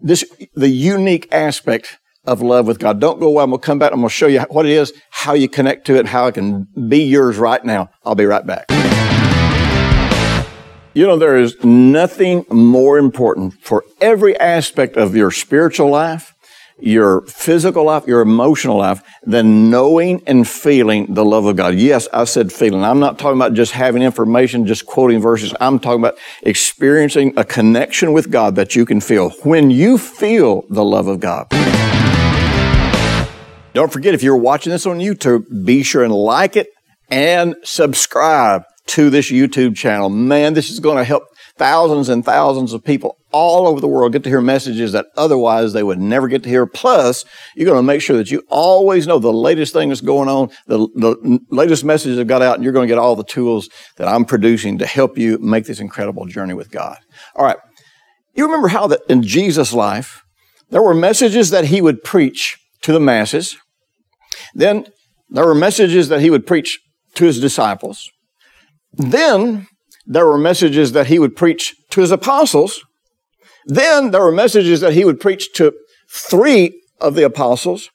this, 0.00 0.24
the 0.54 0.68
unique 0.68 1.28
aspect 1.32 1.98
of 2.24 2.42
love 2.42 2.66
with 2.66 2.78
God. 2.78 3.00
Don't 3.00 3.18
go 3.18 3.28
away. 3.28 3.42
I'm 3.42 3.50
going 3.50 3.60
to 3.60 3.66
come 3.66 3.78
back. 3.78 3.92
I'm 3.92 4.00
going 4.00 4.08
to 4.08 4.14
show 4.14 4.26
you 4.26 4.40
what 4.50 4.66
it 4.66 4.72
is, 4.72 4.92
how 5.10 5.34
you 5.34 5.48
connect 5.48 5.86
to 5.86 5.96
it, 5.96 6.06
how 6.06 6.26
it 6.26 6.34
can 6.34 6.68
be 6.88 7.02
yours 7.04 7.38
right 7.38 7.64
now. 7.64 7.90
I'll 8.04 8.14
be 8.14 8.26
right 8.26 8.46
back. 8.46 8.66
You 10.92 11.06
know, 11.06 11.16
there 11.16 11.38
is 11.38 11.62
nothing 11.62 12.44
more 12.50 12.98
important 12.98 13.54
for 13.62 13.84
every 14.00 14.36
aspect 14.38 14.96
of 14.96 15.14
your 15.14 15.30
spiritual 15.30 15.88
life, 15.88 16.34
your 16.80 17.20
physical 17.26 17.84
life, 17.84 18.06
your 18.08 18.22
emotional 18.22 18.78
life, 18.78 19.00
than 19.22 19.70
knowing 19.70 20.20
and 20.26 20.48
feeling 20.48 21.14
the 21.14 21.24
love 21.24 21.44
of 21.44 21.54
God. 21.54 21.76
Yes, 21.76 22.08
I 22.12 22.24
said 22.24 22.52
feeling. 22.52 22.82
I'm 22.82 22.98
not 22.98 23.18
talking 23.20 23.38
about 23.38 23.54
just 23.54 23.70
having 23.72 24.02
information, 24.02 24.66
just 24.66 24.84
quoting 24.84 25.20
verses. 25.20 25.54
I'm 25.60 25.78
talking 25.78 26.00
about 26.00 26.18
experiencing 26.42 27.34
a 27.36 27.44
connection 27.44 28.12
with 28.12 28.30
God 28.30 28.56
that 28.56 28.74
you 28.74 28.84
can 28.84 29.00
feel. 29.00 29.30
When 29.44 29.70
you 29.70 29.96
feel 29.96 30.64
the 30.70 30.84
love 30.84 31.06
of 31.06 31.20
God, 31.20 31.46
don't 33.72 33.92
forget, 33.92 34.14
if 34.14 34.22
you're 34.22 34.36
watching 34.36 34.70
this 34.70 34.86
on 34.86 34.98
YouTube, 34.98 35.64
be 35.64 35.82
sure 35.82 36.04
and 36.04 36.12
like 36.12 36.56
it 36.56 36.68
and 37.10 37.54
subscribe 37.62 38.62
to 38.86 39.10
this 39.10 39.30
YouTube 39.30 39.76
channel. 39.76 40.08
Man, 40.08 40.54
this 40.54 40.70
is 40.70 40.80
going 40.80 40.96
to 40.96 41.04
help 41.04 41.24
thousands 41.56 42.08
and 42.08 42.24
thousands 42.24 42.72
of 42.72 42.82
people 42.82 43.18
all 43.32 43.68
over 43.68 43.80
the 43.80 43.86
world 43.86 44.12
get 44.12 44.24
to 44.24 44.30
hear 44.30 44.40
messages 44.40 44.92
that 44.92 45.06
otherwise 45.16 45.72
they 45.72 45.82
would 45.82 45.98
never 46.00 46.26
get 46.26 46.42
to 46.42 46.48
hear. 46.48 46.66
Plus, 46.66 47.24
you're 47.54 47.66
going 47.66 47.78
to 47.78 47.82
make 47.82 48.00
sure 48.00 48.16
that 48.16 48.30
you 48.30 48.42
always 48.48 49.06
know 49.06 49.18
the 49.18 49.32
latest 49.32 49.72
thing 49.72 49.90
that's 49.90 50.00
going 50.00 50.28
on, 50.28 50.50
the, 50.66 50.78
the 50.96 51.38
latest 51.50 51.84
messages 51.84 52.16
that 52.16 52.24
got 52.24 52.42
out, 52.42 52.54
and 52.54 52.64
you're 52.64 52.72
going 52.72 52.88
to 52.88 52.92
get 52.92 52.98
all 52.98 53.14
the 53.14 53.24
tools 53.24 53.68
that 53.96 54.08
I'm 54.08 54.24
producing 54.24 54.78
to 54.78 54.86
help 54.86 55.18
you 55.18 55.38
make 55.38 55.66
this 55.66 55.80
incredible 55.80 56.26
journey 56.26 56.54
with 56.54 56.70
God. 56.70 56.98
All 57.36 57.44
right. 57.44 57.58
You 58.34 58.46
remember 58.46 58.68
how 58.68 58.86
that 58.88 59.00
in 59.08 59.22
Jesus' 59.22 59.72
life, 59.72 60.24
there 60.70 60.82
were 60.82 60.94
messages 60.94 61.50
that 61.50 61.66
he 61.66 61.82
would 61.82 62.02
preach 62.02 62.56
to 62.82 62.92
the 62.92 63.00
masses. 63.00 63.56
Then 64.54 64.86
there 65.28 65.46
were 65.46 65.54
messages 65.54 66.08
that 66.08 66.20
he 66.20 66.30
would 66.30 66.46
preach 66.46 66.80
to 67.14 67.24
his 67.24 67.40
disciples. 67.40 68.10
Then 68.92 69.68
there 70.06 70.26
were 70.26 70.38
messages 70.38 70.92
that 70.92 71.06
he 71.06 71.18
would 71.18 71.36
preach 71.36 71.74
to 71.90 72.00
his 72.00 72.10
apostles. 72.10 72.84
Then 73.66 74.10
there 74.10 74.22
were 74.22 74.32
messages 74.32 74.80
that 74.80 74.94
he 74.94 75.04
would 75.04 75.20
preach 75.20 75.52
to 75.54 75.72
three 76.10 76.82
of 77.00 77.14
the 77.14 77.24
apostles. 77.24 77.90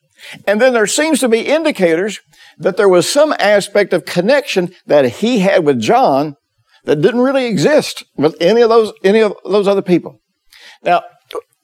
And 0.46 0.60
then 0.60 0.72
there 0.72 0.86
seems 0.86 1.20
to 1.20 1.28
be 1.28 1.40
indicators 1.40 2.20
that 2.58 2.76
there 2.76 2.88
was 2.88 3.10
some 3.10 3.34
aspect 3.38 3.92
of 3.92 4.06
connection 4.06 4.74
that 4.86 5.04
he 5.04 5.40
had 5.40 5.64
with 5.64 5.80
John 5.80 6.36
that 6.84 7.02
didn't 7.02 7.20
really 7.20 7.46
exist 7.46 8.04
with 8.16 8.36
any 8.40 8.62
of 8.62 8.70
those, 8.70 8.92
any 9.04 9.20
of 9.20 9.34
those 9.44 9.68
other 9.68 9.82
people. 9.82 10.20
Now, 10.82 11.02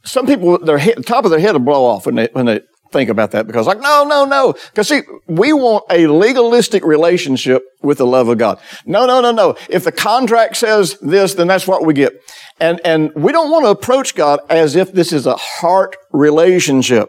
some 0.04 0.26
people, 0.26 0.58
their 0.58 0.78
head, 0.78 1.06
top 1.06 1.24
of 1.24 1.30
their 1.30 1.40
head 1.40 1.52
will 1.52 1.60
blow 1.60 1.84
off 1.84 2.06
when 2.06 2.16
they, 2.16 2.28
when 2.32 2.46
they 2.46 2.60
think 2.92 3.10
about 3.10 3.32
that 3.32 3.46
because 3.46 3.66
like, 3.66 3.80
no, 3.80 4.04
no, 4.04 4.24
no. 4.24 4.52
Because 4.52 4.88
see, 4.88 5.02
we 5.26 5.52
want 5.52 5.84
a 5.90 6.06
legalistic 6.06 6.84
relationship 6.84 7.62
with 7.82 7.98
the 7.98 8.06
love 8.06 8.28
of 8.28 8.38
God. 8.38 8.60
No, 8.86 9.06
no, 9.06 9.20
no, 9.20 9.32
no. 9.32 9.56
If 9.68 9.84
the 9.84 9.92
contract 9.92 10.56
says 10.56 10.98
this, 11.00 11.34
then 11.34 11.48
that's 11.48 11.66
what 11.66 11.84
we 11.84 11.94
get. 11.94 12.12
And, 12.60 12.80
and 12.84 13.12
we 13.14 13.32
don't 13.32 13.50
want 13.50 13.64
to 13.64 13.70
approach 13.70 14.14
God 14.14 14.40
as 14.48 14.76
if 14.76 14.92
this 14.92 15.12
is 15.12 15.26
a 15.26 15.36
heart 15.36 15.96
relationship. 16.12 17.08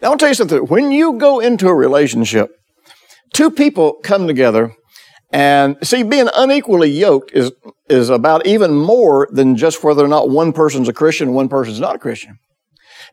Now, 0.00 0.10
I'll 0.10 0.18
tell 0.18 0.28
you 0.28 0.34
something. 0.34 0.66
When 0.66 0.90
you 0.90 1.18
go 1.18 1.40
into 1.40 1.68
a 1.68 1.74
relationship, 1.74 2.50
two 3.32 3.50
people 3.50 3.98
come 4.02 4.26
together 4.26 4.72
and 5.32 5.76
see, 5.82 6.02
being 6.02 6.28
unequally 6.34 6.90
yoked 6.90 7.32
is, 7.32 7.52
is 7.88 8.08
about 8.10 8.46
even 8.46 8.74
more 8.74 9.28
than 9.30 9.56
just 9.56 9.82
whether 9.82 10.04
or 10.04 10.08
not 10.08 10.30
one 10.30 10.52
person's 10.52 10.88
a 10.88 10.92
Christian, 10.92 11.34
one 11.34 11.48
person's 11.48 11.80
not 11.80 11.96
a 11.96 11.98
Christian. 11.98 12.38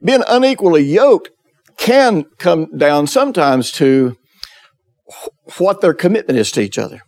Being 0.04 0.24
unequally 0.28 0.84
yoked 0.84 1.32
can 1.78 2.26
come 2.38 2.78
down 2.78 3.08
sometimes 3.08 3.72
to 3.74 4.16
what 5.58 5.82
their 5.82 5.94
commitment 5.94 6.40
is 6.40 6.52
to 6.52 6.62
each 6.62 6.78
other. 6.78 7.02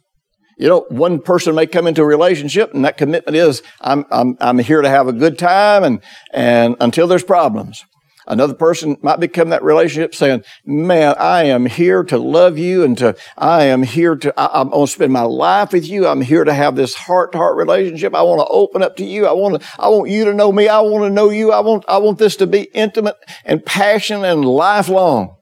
You 0.58 0.70
know, 0.70 0.86
one 0.90 1.22
person 1.22 1.56
may 1.56 1.68
come 1.68 1.86
into 1.88 2.02
a 2.02 2.06
relationship 2.06 2.74
and 2.74 2.86
that 2.86 2.98
commitment 2.98 3.36
is, 3.36 3.62
I'm, 3.82 4.06
I'm, 4.10 4.38
I'm 4.40 4.60
here 4.60 4.82
to 4.82 4.90
have 4.90 5.08
a 5.08 5.14
good 5.14 5.38
time 5.38 5.84
and, 5.84 6.02
and 6.34 6.76
until 6.80 7.08
there's 7.08 7.24
problems. 7.24 7.84
Another 8.28 8.56
person 8.56 8.98
might 9.02 9.20
become 9.20 9.50
that 9.50 9.64
relationship 9.64 10.16
saying, 10.16 10.44
man, 10.66 11.16
I 11.20 11.44
am 11.44 11.68
here 11.68 12.04
to 12.06 12.18
love 12.18 12.58
you 12.58 12.84
and 12.84 12.98
to, 12.98 13.16
I 13.38 13.66
am 13.66 13.84
here 13.84 14.16
to, 14.16 14.34
I, 14.40 14.62
am 14.62 14.70
going 14.70 14.88
to 14.88 14.92
spend 14.92 15.14
my 15.14 15.22
life 15.22 15.74
with 15.74 15.88
you. 15.88 16.08
I'm 16.08 16.22
here 16.22 16.44
to 16.44 16.54
have 16.54 16.76
this 16.76 16.96
heart 16.96 17.34
to 17.34 17.38
heart 17.38 17.56
relationship. 17.56 18.16
I 18.16 18.24
want 18.24 18.40
to 18.40 18.48
open 18.48 18.82
up 18.82 18.96
to 18.98 19.06
you. 19.06 19.28
I 19.28 19.32
want 19.32 19.62
to, 19.62 19.68
I 19.80 19.90
want 19.90 20.10
you 20.10 20.26
to 20.26 20.34
know 20.34 20.52
me. 20.52 20.68
I 20.68 20.80
want 20.80 21.04
to 21.04 21.10
know 21.10 21.30
you. 21.30 21.52
I 21.52 21.60
want, 21.60 21.86
I 21.88 21.98
want 22.00 22.18
this 22.18 22.36
to 22.38 22.48
be 22.48 22.64
intimate 22.74 23.16
and 23.44 23.64
passionate 23.64 24.26
and 24.26 24.44
lifelong. 24.44 25.36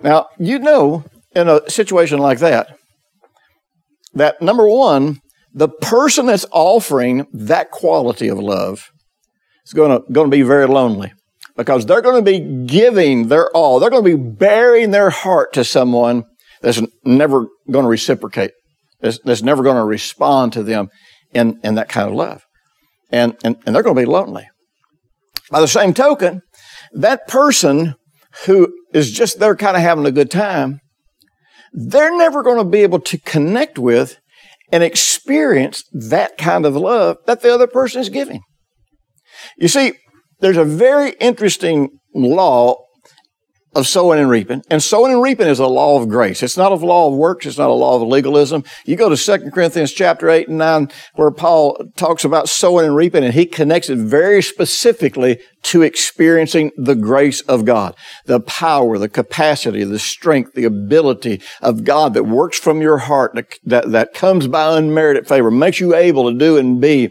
Now, 0.00 0.26
you 0.38 0.58
know, 0.58 1.04
in 1.36 1.48
a 1.48 1.68
situation 1.70 2.18
like 2.18 2.40
that, 2.40 2.76
that 4.14 4.42
number 4.42 4.68
one, 4.68 5.20
the 5.54 5.68
person 5.68 6.26
that's 6.26 6.46
offering 6.50 7.26
that 7.32 7.70
quality 7.70 8.26
of 8.26 8.38
love 8.38 8.90
is 9.64 9.72
going 9.72 9.90
to, 9.90 10.12
going 10.12 10.28
to 10.28 10.36
be 10.36 10.42
very 10.42 10.66
lonely 10.66 11.12
because 11.58 11.84
they're 11.84 12.00
going 12.00 12.24
to 12.24 12.30
be 12.30 12.66
giving 12.66 13.28
their 13.28 13.50
all. 13.50 13.80
They're 13.80 13.90
going 13.90 14.04
to 14.04 14.16
be 14.16 14.30
baring 14.30 14.92
their 14.92 15.10
heart 15.10 15.52
to 15.54 15.64
someone 15.64 16.24
that's 16.62 16.80
never 17.04 17.48
going 17.68 17.82
to 17.82 17.90
reciprocate, 17.90 18.52
that's, 19.00 19.18
that's 19.24 19.42
never 19.42 19.62
going 19.64 19.76
to 19.76 19.84
respond 19.84 20.52
to 20.54 20.62
them 20.62 20.88
in, 21.34 21.60
in 21.64 21.74
that 21.74 21.88
kind 21.88 22.08
of 22.08 22.14
love. 22.14 22.42
And, 23.10 23.36
and, 23.42 23.56
and 23.66 23.74
they're 23.74 23.82
going 23.82 23.96
to 23.96 24.02
be 24.02 24.06
lonely. 24.06 24.48
By 25.50 25.60
the 25.60 25.68
same 25.68 25.94
token, 25.94 26.42
that 26.92 27.26
person 27.26 27.96
who 28.46 28.72
is 28.94 29.10
just 29.10 29.40
there 29.40 29.56
kind 29.56 29.76
of 29.76 29.82
having 29.82 30.06
a 30.06 30.12
good 30.12 30.30
time, 30.30 30.80
they're 31.72 32.16
never 32.16 32.42
going 32.42 32.58
to 32.58 32.64
be 32.64 32.82
able 32.82 33.00
to 33.00 33.18
connect 33.18 33.78
with 33.78 34.18
and 34.70 34.84
experience 34.84 35.82
that 35.92 36.38
kind 36.38 36.64
of 36.64 36.76
love 36.76 37.16
that 37.26 37.42
the 37.42 37.52
other 37.52 37.66
person 37.66 38.00
is 38.00 38.10
giving. 38.10 38.42
You 39.56 39.68
see, 39.68 39.94
there's 40.40 40.56
a 40.56 40.64
very 40.64 41.12
interesting 41.20 41.90
law 42.14 42.76
of 43.74 43.86
sowing 43.86 44.18
and 44.18 44.30
reaping. 44.30 44.62
And 44.70 44.82
sowing 44.82 45.12
and 45.12 45.22
reaping 45.22 45.46
is 45.46 45.58
a 45.58 45.66
law 45.66 46.00
of 46.00 46.08
grace. 46.08 46.42
It's 46.42 46.56
not 46.56 46.72
a 46.72 46.74
law 46.74 47.08
of 47.08 47.14
works. 47.14 47.46
It's 47.46 47.58
not 47.58 47.68
a 47.68 47.74
law 47.74 47.96
of 47.96 48.02
legalism. 48.02 48.64
You 48.86 48.96
go 48.96 49.08
to 49.08 49.16
2 49.16 49.50
Corinthians 49.50 49.92
chapter 49.92 50.28
8 50.30 50.48
and 50.48 50.58
9 50.58 50.88
where 51.14 51.30
Paul 51.30 51.76
talks 51.96 52.24
about 52.24 52.48
sowing 52.48 52.86
and 52.86 52.96
reaping 52.96 53.24
and 53.24 53.34
he 53.34 53.46
connects 53.46 53.90
it 53.90 53.98
very 53.98 54.42
specifically 54.42 55.38
to 55.64 55.82
experiencing 55.82 56.72
the 56.76 56.96
grace 56.96 57.40
of 57.42 57.64
God. 57.64 57.94
The 58.24 58.40
power, 58.40 58.98
the 58.98 59.08
capacity, 59.08 59.84
the 59.84 59.98
strength, 59.98 60.54
the 60.54 60.64
ability 60.64 61.42
of 61.60 61.84
God 61.84 62.14
that 62.14 62.24
works 62.24 62.58
from 62.58 62.80
your 62.80 62.98
heart, 62.98 63.38
that, 63.64 63.90
that 63.90 64.14
comes 64.14 64.48
by 64.48 64.76
unmerited 64.76 65.28
favor, 65.28 65.50
makes 65.50 65.78
you 65.78 65.94
able 65.94 66.30
to 66.32 66.36
do 66.36 66.56
and 66.56 66.80
be 66.80 67.10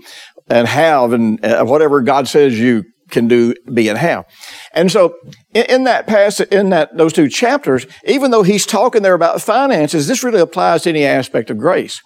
and 0.49 0.67
have 0.67 1.13
and 1.13 1.39
whatever 1.69 2.01
God 2.01 2.27
says 2.27 2.57
you 2.59 2.85
can 3.09 3.27
do, 3.27 3.53
be, 3.73 3.87
and 3.89 3.97
have. 3.97 4.25
And 4.73 4.91
so 4.91 5.15
in, 5.53 5.65
in 5.69 5.83
that 5.85 6.07
passage, 6.07 6.49
in 6.49 6.69
that, 6.69 6.95
those 6.97 7.13
two 7.13 7.29
chapters, 7.29 7.85
even 8.05 8.31
though 8.31 8.43
he's 8.43 8.65
talking 8.65 9.01
there 9.01 9.13
about 9.13 9.41
finances, 9.41 10.07
this 10.07 10.23
really 10.23 10.41
applies 10.41 10.83
to 10.83 10.89
any 10.89 11.05
aspect 11.05 11.49
of 11.49 11.57
grace. 11.57 12.01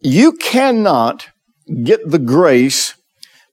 You 0.00 0.32
cannot 0.32 1.28
get 1.82 2.10
the 2.10 2.18
grace 2.18 2.94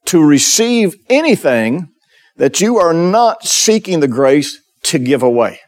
to 0.06 0.24
receive 0.24 0.96
anything 1.08 1.88
that 2.36 2.60
you 2.60 2.78
are 2.78 2.94
not 2.94 3.44
seeking 3.44 4.00
the 4.00 4.08
grace 4.08 4.60
to 4.84 4.98
give 4.98 5.22
away. 5.22 5.60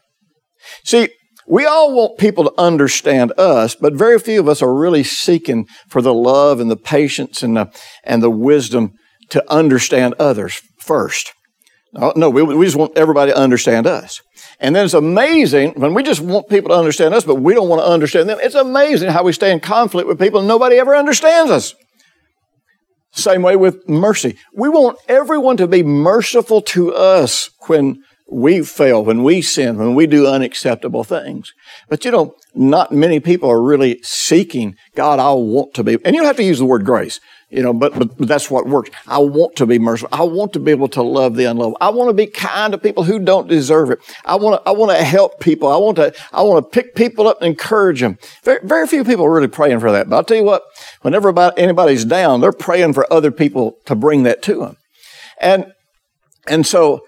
See, 0.85 1.09
we 1.47 1.67
all 1.67 1.95
want 1.95 2.19
people 2.19 2.45
to 2.45 2.53
understand 2.57 3.33
us, 3.39 3.75
but 3.75 3.95
very 3.95 4.19
few 4.19 4.41
of 4.41 4.49
us 4.49 4.63
are 4.63 4.75
really 4.75 5.05
seeking 5.05 5.67
for 5.89 6.01
the 6.01 6.15
love 6.15 6.59
and 6.59 6.71
the 6.71 6.77
patience 6.77 7.43
and 7.43 7.57
the, 7.57 7.71
and 8.03 8.23
the 8.23 8.31
wisdom 8.31 8.95
to 9.31 9.53
understand 9.53 10.15
others 10.19 10.61
first. 10.85 11.33
Uh, 11.97 12.13
no, 12.17 12.29
we, 12.29 12.43
we 12.43 12.65
just 12.65 12.77
want 12.77 12.97
everybody 12.97 13.31
to 13.31 13.39
understand 13.39 13.87
us. 13.87 14.21
And 14.59 14.75
then 14.75 14.85
it's 14.85 14.95
amazing 14.95 15.75
when 15.75 15.95
we 15.95 16.03
just 16.03 16.21
want 16.21 16.49
people 16.49 16.71
to 16.71 16.77
understand 16.77 17.15
us, 17.15 17.25
but 17.25 17.37
we 17.37 17.55
don't 17.55 17.69
want 17.69 17.83
to 17.83 17.87
understand 17.87 18.29
them. 18.29 18.39
It's 18.41 18.55
amazing 18.55 19.11
how 19.11 19.23
we 19.23 19.33
stay 19.33 19.53
in 19.53 19.61
conflict 19.61 20.09
with 20.09 20.19
people 20.19 20.41
and 20.41 20.49
nobody 20.49 20.77
ever 20.77 20.97
understands 20.97 21.51
us. 21.51 21.75
Same 23.13 23.43
way 23.43 23.55
with 23.55 23.89
mercy. 23.89 24.37
We 24.53 24.69
want 24.69 24.99
everyone 25.09 25.57
to 25.59 25.69
be 25.69 25.85
merciful 25.85 26.63
to 26.63 26.93
us 26.95 27.51
when 27.69 28.03
we 28.29 28.63
fail, 28.63 29.05
when 29.05 29.23
we 29.23 29.41
sin, 29.41 29.77
when 29.77 29.95
we 29.95 30.09
do 30.09 30.27
unacceptable 30.27 31.05
things. 31.05 31.53
But 31.89 32.05
you 32.05 32.11
know, 32.11 32.35
not 32.55 32.91
many 32.91 33.21
people 33.21 33.49
are 33.51 33.63
really 33.63 34.01
seeking, 34.03 34.75
God, 34.97 35.21
I 35.21 35.33
want 35.33 35.75
to 35.75 35.85
be, 35.85 35.99
and 36.05 36.15
you 36.15 36.23
don't 36.23 36.27
have 36.27 36.37
to 36.37 36.43
use 36.43 36.59
the 36.59 36.65
word 36.65 36.85
grace, 36.85 37.21
you 37.55 37.63
know, 37.63 37.73
but, 37.73 37.97
but, 37.97 38.19
that's 38.19 38.51
what 38.51 38.67
works. 38.67 38.91
I 39.07 39.19
want 39.19 39.55
to 39.57 39.67
be 39.67 39.79
merciful. 39.79 40.09
I 40.13 40.25
want 40.25 40.53
to 40.55 40.61
be 40.61 40.73
able 40.73 40.89
to 40.89 41.03
love 41.03 41.37
the 41.37 41.45
unlovable. 41.45 41.79
I 41.81 41.91
want 41.91 42.09
to 42.09 42.15
be 42.15 42.27
kind 42.27 42.73
to 42.73 42.79
people 42.79 43.05
who 43.05 43.21
don't 43.21 43.47
deserve 43.47 43.91
it. 43.93 44.01
I 44.25 44.35
want 44.35 44.61
to, 44.61 44.69
I 44.69 44.73
want 44.73 44.91
to 44.91 45.05
help 45.05 45.39
people. 45.39 45.69
I 45.69 45.77
want 45.77 45.97
to, 45.99 46.13
I 46.33 46.43
want 46.43 46.65
to 46.65 46.69
pick 46.69 46.97
people 46.97 47.29
up 47.29 47.41
and 47.41 47.47
encourage 47.47 48.01
them. 48.01 48.19
Very, 48.43 48.59
very 48.65 48.89
few 48.89 49.05
people 49.05 49.25
are 49.25 49.33
really 49.33 49.47
praying 49.47 49.79
for 49.79 49.93
that. 49.93 50.09
But 50.09 50.17
I'll 50.17 50.25
tell 50.25 50.37
you 50.37 50.45
what, 50.45 50.65
whenever 51.03 51.33
anybody's 51.57 52.05
down, 52.05 52.41
they're 52.41 52.51
praying 52.51 52.95
for 52.95 53.11
other 53.13 53.31
people 53.31 53.77
to 53.87 53.95
bring 53.95 54.25
that 54.25 54.43
to 54.43 54.57
them. 54.57 54.77
And, 55.41 55.73
and 56.49 56.67
so, 56.67 57.03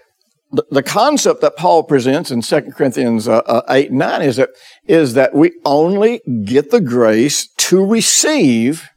the, 0.71 0.83
concept 0.83 1.41
that 1.41 1.57
Paul 1.57 1.83
presents 1.83 2.31
in 2.31 2.41
2 2.41 2.61
Corinthians 2.76 3.26
uh, 3.26 3.38
uh, 3.38 3.62
8 3.69 3.91
and 3.91 3.99
9 3.99 4.23
is 4.23 4.37
that, 4.37 4.50
is 4.87 5.15
that 5.15 5.35
we 5.35 5.53
only 5.65 6.21
get 6.45 6.71
the 6.71 6.81
grace 6.81 7.49
to 7.57 7.85
receive 7.85 8.88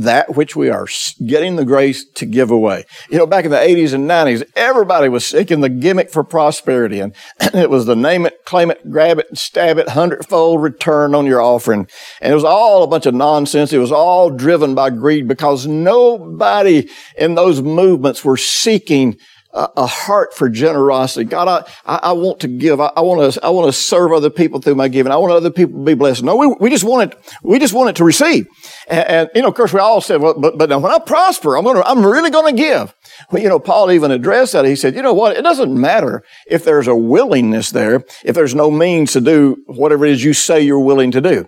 that 0.00 0.34
which 0.34 0.56
we 0.56 0.70
are 0.70 0.86
getting 1.26 1.56
the 1.56 1.64
grace 1.64 2.04
to 2.04 2.26
give 2.26 2.50
away. 2.50 2.84
You 3.10 3.18
know, 3.18 3.26
back 3.26 3.44
in 3.44 3.50
the 3.50 3.56
80s 3.56 3.92
and 3.92 4.08
90s, 4.08 4.42
everybody 4.56 5.08
was 5.08 5.26
seeking 5.26 5.60
the 5.60 5.68
gimmick 5.68 6.10
for 6.10 6.24
prosperity. 6.24 7.00
And, 7.00 7.14
it 7.54 7.68
was 7.68 7.86
the 7.86 7.96
name 7.96 8.26
it, 8.26 8.44
claim 8.44 8.70
it, 8.70 8.90
grab 8.90 9.18
it, 9.18 9.36
stab 9.36 9.78
it, 9.78 9.90
hundredfold 9.90 10.62
return 10.62 11.14
on 11.14 11.26
your 11.26 11.42
offering. 11.42 11.86
And 12.20 12.32
it 12.32 12.34
was 12.34 12.44
all 12.44 12.82
a 12.82 12.86
bunch 12.86 13.06
of 13.06 13.14
nonsense. 13.14 13.72
It 13.72 13.78
was 13.78 13.92
all 13.92 14.30
driven 14.30 14.74
by 14.74 14.90
greed 14.90 15.28
because 15.28 15.66
nobody 15.66 16.88
in 17.18 17.34
those 17.34 17.60
movements 17.60 18.24
were 18.24 18.36
seeking 18.36 19.18
a 19.54 19.86
heart 19.86 20.34
for 20.34 20.48
generosity. 20.48 21.24
God, 21.24 21.66
I, 21.84 21.96
I 21.96 22.12
want 22.12 22.40
to 22.40 22.48
give. 22.48 22.80
I, 22.80 22.90
I 22.96 23.02
want 23.02 23.34
to, 23.34 23.44
I 23.44 23.50
want 23.50 23.66
to 23.66 23.72
serve 23.72 24.12
other 24.12 24.30
people 24.30 24.60
through 24.60 24.76
my 24.76 24.88
giving. 24.88 25.12
I 25.12 25.16
want 25.16 25.32
other 25.32 25.50
people 25.50 25.78
to 25.80 25.84
be 25.84 25.94
blessed. 25.94 26.22
No, 26.22 26.36
we, 26.36 26.46
we 26.58 26.70
just 26.70 26.84
want 26.84 27.12
it, 27.12 27.18
we 27.42 27.58
just 27.58 27.74
want 27.74 27.90
it 27.90 27.96
to 27.96 28.04
receive. 28.04 28.46
And, 28.88 29.08
and, 29.08 29.30
you 29.34 29.42
know, 29.42 29.48
of 29.48 29.54
course, 29.54 29.72
we 29.72 29.80
all 29.80 30.00
said, 30.00 30.22
well, 30.22 30.38
but, 30.38 30.56
but 30.56 30.70
now 30.70 30.78
when 30.78 30.92
I 30.92 30.98
prosper, 30.98 31.56
I'm 31.56 31.64
going 31.64 31.76
to, 31.76 31.86
I'm 31.86 32.04
really 32.04 32.30
going 32.30 32.56
to 32.56 32.62
give. 32.62 32.94
Well, 33.30 33.42
you 33.42 33.48
know, 33.48 33.58
Paul 33.58 33.90
even 33.90 34.10
addressed 34.10 34.54
that. 34.54 34.64
He 34.64 34.76
said, 34.76 34.94
you 34.94 35.02
know 35.02 35.14
what? 35.14 35.36
It 35.36 35.42
doesn't 35.42 35.78
matter 35.78 36.22
if 36.46 36.64
there's 36.64 36.88
a 36.88 36.96
willingness 36.96 37.70
there, 37.70 38.04
if 38.24 38.34
there's 38.34 38.54
no 38.54 38.70
means 38.70 39.12
to 39.12 39.20
do 39.20 39.62
whatever 39.66 40.06
it 40.06 40.12
is 40.12 40.24
you 40.24 40.32
say 40.32 40.62
you're 40.62 40.80
willing 40.80 41.10
to 41.10 41.20
do. 41.20 41.46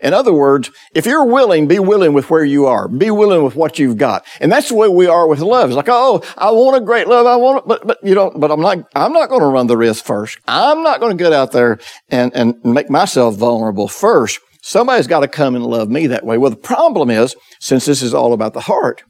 In 0.00 0.12
other 0.12 0.32
words, 0.32 0.70
if 0.94 1.06
you're 1.06 1.24
willing, 1.24 1.66
be 1.66 1.78
willing 1.78 2.12
with 2.12 2.30
where 2.30 2.44
you 2.44 2.66
are. 2.66 2.88
Be 2.88 3.10
willing 3.10 3.42
with 3.42 3.56
what 3.56 3.78
you've 3.78 3.96
got. 3.96 4.26
And 4.40 4.50
that's 4.50 4.68
the 4.68 4.74
way 4.74 4.88
we 4.88 5.06
are 5.06 5.26
with 5.26 5.40
love. 5.40 5.70
It's 5.70 5.76
like, 5.76 5.88
oh, 5.88 6.22
I 6.36 6.50
want 6.50 6.76
a 6.76 6.84
great 6.84 7.08
love. 7.08 7.26
I 7.26 7.36
want 7.36 7.58
it, 7.58 7.68
but, 7.68 7.86
but 7.86 7.98
you 8.02 8.14
know, 8.14 8.30
but 8.36 8.50
I'm 8.50 8.60
not, 8.60 8.78
I'm 8.94 9.12
not 9.12 9.28
going 9.28 9.40
to 9.40 9.46
run 9.46 9.66
the 9.66 9.76
risk 9.76 10.04
first. 10.04 10.38
I'm 10.46 10.82
not 10.82 11.00
going 11.00 11.16
to 11.16 11.22
get 11.22 11.32
out 11.32 11.52
there 11.52 11.78
and, 12.08 12.34
and 12.34 12.62
make 12.64 12.90
myself 12.90 13.36
vulnerable 13.36 13.88
first. 13.88 14.40
Somebody's 14.62 15.06
got 15.06 15.20
to 15.20 15.28
come 15.28 15.54
and 15.54 15.64
love 15.64 15.90
me 15.90 16.06
that 16.06 16.24
way. 16.24 16.38
Well, 16.38 16.50
the 16.50 16.56
problem 16.56 17.10
is, 17.10 17.36
since 17.60 17.84
this 17.84 18.02
is 18.02 18.14
all 18.14 18.32
about 18.32 18.54
the 18.54 18.60
heart, 18.60 19.02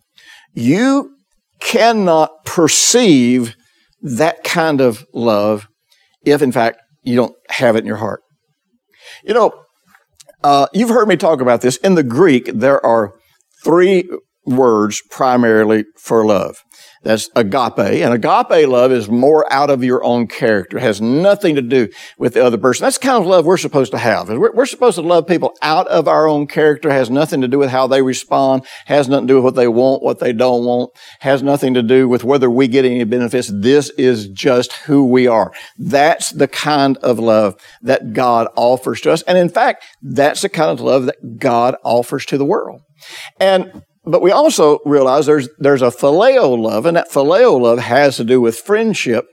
you 0.52 1.16
cannot 1.60 2.44
perceive 2.44 3.54
that 4.02 4.44
kind 4.44 4.80
of 4.80 5.06
love 5.14 5.66
if, 6.24 6.42
in 6.42 6.52
fact, 6.52 6.78
you 7.02 7.16
don't 7.16 7.34
have 7.48 7.76
it 7.76 7.80
in 7.80 7.86
your 7.86 7.96
heart. 7.96 8.20
You 9.24 9.34
know, 9.34 9.63
uh, 10.44 10.66
you've 10.72 10.90
heard 10.90 11.08
me 11.08 11.16
talk 11.16 11.40
about 11.40 11.62
this. 11.62 11.76
In 11.78 11.94
the 11.94 12.02
Greek, 12.02 12.50
there 12.54 12.84
are 12.84 13.14
three 13.64 14.08
words 14.46 15.02
primarily 15.10 15.84
for 15.96 16.24
love. 16.24 16.62
That's 17.04 17.28
agape. 17.36 17.78
And 17.78 18.14
agape 18.14 18.66
love 18.66 18.90
is 18.90 19.08
more 19.08 19.50
out 19.52 19.70
of 19.70 19.84
your 19.84 20.02
own 20.02 20.26
character. 20.26 20.78
It 20.78 20.82
has 20.82 21.00
nothing 21.00 21.54
to 21.54 21.62
do 21.62 21.88
with 22.18 22.34
the 22.34 22.44
other 22.44 22.56
person. 22.56 22.84
That's 22.84 22.98
the 22.98 23.06
kind 23.06 23.22
of 23.22 23.26
love 23.26 23.44
we're 23.44 23.58
supposed 23.58 23.92
to 23.92 23.98
have. 23.98 24.30
We're, 24.30 24.64
supposed 24.64 24.96
to 24.96 25.02
love 25.02 25.26
people 25.26 25.54
out 25.60 25.86
of 25.88 26.08
our 26.08 26.26
own 26.26 26.46
character. 26.46 26.88
It 26.88 26.92
has 26.92 27.10
nothing 27.10 27.42
to 27.42 27.48
do 27.48 27.58
with 27.58 27.68
how 27.68 27.86
they 27.86 28.00
respond. 28.00 28.66
Has 28.86 29.08
nothing 29.08 29.26
to 29.26 29.32
do 29.32 29.34
with 29.36 29.44
what 29.44 29.54
they 29.54 29.68
want, 29.68 30.02
what 30.02 30.18
they 30.18 30.32
don't 30.32 30.64
want. 30.64 30.90
Has 31.20 31.42
nothing 31.42 31.74
to 31.74 31.82
do 31.82 32.08
with 32.08 32.24
whether 32.24 32.50
we 32.50 32.66
get 32.66 32.86
any 32.86 33.04
benefits. 33.04 33.50
This 33.52 33.90
is 33.90 34.28
just 34.28 34.72
who 34.72 35.04
we 35.04 35.26
are. 35.26 35.52
That's 35.78 36.30
the 36.30 36.48
kind 36.48 36.96
of 36.98 37.18
love 37.18 37.60
that 37.82 38.14
God 38.14 38.48
offers 38.56 39.02
to 39.02 39.12
us. 39.12 39.20
And 39.22 39.36
in 39.36 39.50
fact, 39.50 39.84
that's 40.00 40.40
the 40.40 40.48
kind 40.48 40.70
of 40.70 40.80
love 40.80 41.04
that 41.04 41.38
God 41.38 41.76
offers 41.84 42.24
to 42.26 42.38
the 42.38 42.46
world. 42.46 42.80
And 43.38 43.82
but 44.06 44.22
we 44.22 44.30
also 44.30 44.78
realize 44.84 45.26
there's, 45.26 45.48
there's 45.58 45.82
a 45.82 45.86
phileo 45.86 46.58
love, 46.58 46.86
and 46.86 46.96
that 46.96 47.10
phileo 47.10 47.60
love 47.60 47.78
has 47.78 48.16
to 48.18 48.24
do 48.24 48.40
with 48.40 48.58
friendship, 48.58 49.26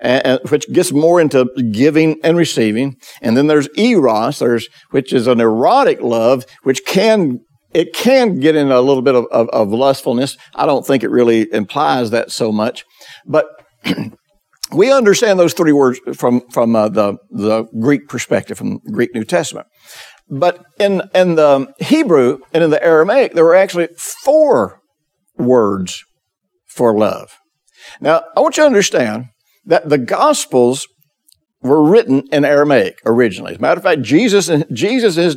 and, 0.00 0.40
which 0.48 0.70
gets 0.72 0.92
more 0.92 1.20
into 1.20 1.46
giving 1.72 2.18
and 2.24 2.36
receiving. 2.36 2.96
And 3.20 3.36
then 3.36 3.46
there's 3.46 3.68
eros, 3.76 4.38
there's, 4.38 4.68
which 4.90 5.12
is 5.12 5.26
an 5.26 5.40
erotic 5.40 6.00
love, 6.00 6.44
which 6.62 6.84
can, 6.86 7.40
it 7.74 7.94
can 7.94 8.40
get 8.40 8.56
in 8.56 8.70
a 8.70 8.80
little 8.80 9.02
bit 9.02 9.14
of, 9.14 9.26
of, 9.30 9.48
of 9.50 9.68
lustfulness. 9.68 10.36
I 10.54 10.66
don't 10.66 10.86
think 10.86 11.02
it 11.02 11.10
really 11.10 11.52
implies 11.52 12.10
that 12.10 12.30
so 12.30 12.52
much. 12.52 12.84
But 13.26 13.46
we 14.72 14.92
understand 14.92 15.38
those 15.38 15.54
three 15.54 15.72
words 15.72 16.00
from, 16.14 16.42
from 16.52 16.74
uh, 16.74 16.88
the, 16.88 17.16
the 17.30 17.64
Greek 17.80 18.08
perspective, 18.08 18.58
from 18.58 18.78
Greek 18.90 19.14
New 19.14 19.24
Testament. 19.24 19.66
But 20.28 20.64
in, 20.78 21.02
in 21.14 21.36
the 21.36 21.72
Hebrew 21.78 22.38
and 22.52 22.64
in 22.64 22.70
the 22.70 22.82
Aramaic, 22.82 23.34
there 23.34 23.44
were 23.44 23.54
actually 23.54 23.88
four 23.96 24.80
words 25.36 26.04
for 26.66 26.96
love. 26.96 27.38
Now, 28.00 28.24
I 28.36 28.40
want 28.40 28.56
you 28.56 28.64
to 28.64 28.66
understand 28.66 29.26
that 29.64 29.88
the 29.88 29.98
Gospels 29.98 30.86
were 31.62 31.82
written 31.82 32.24
in 32.32 32.44
Aramaic 32.44 32.98
originally. 33.04 33.52
As 33.52 33.58
a 33.58 33.60
matter 33.60 33.78
of 33.78 33.84
fact, 33.84 34.02
Jesus 34.02 34.48
and 34.48 34.64
Jesus 34.72 35.16
and 35.16 35.24
his 35.24 35.34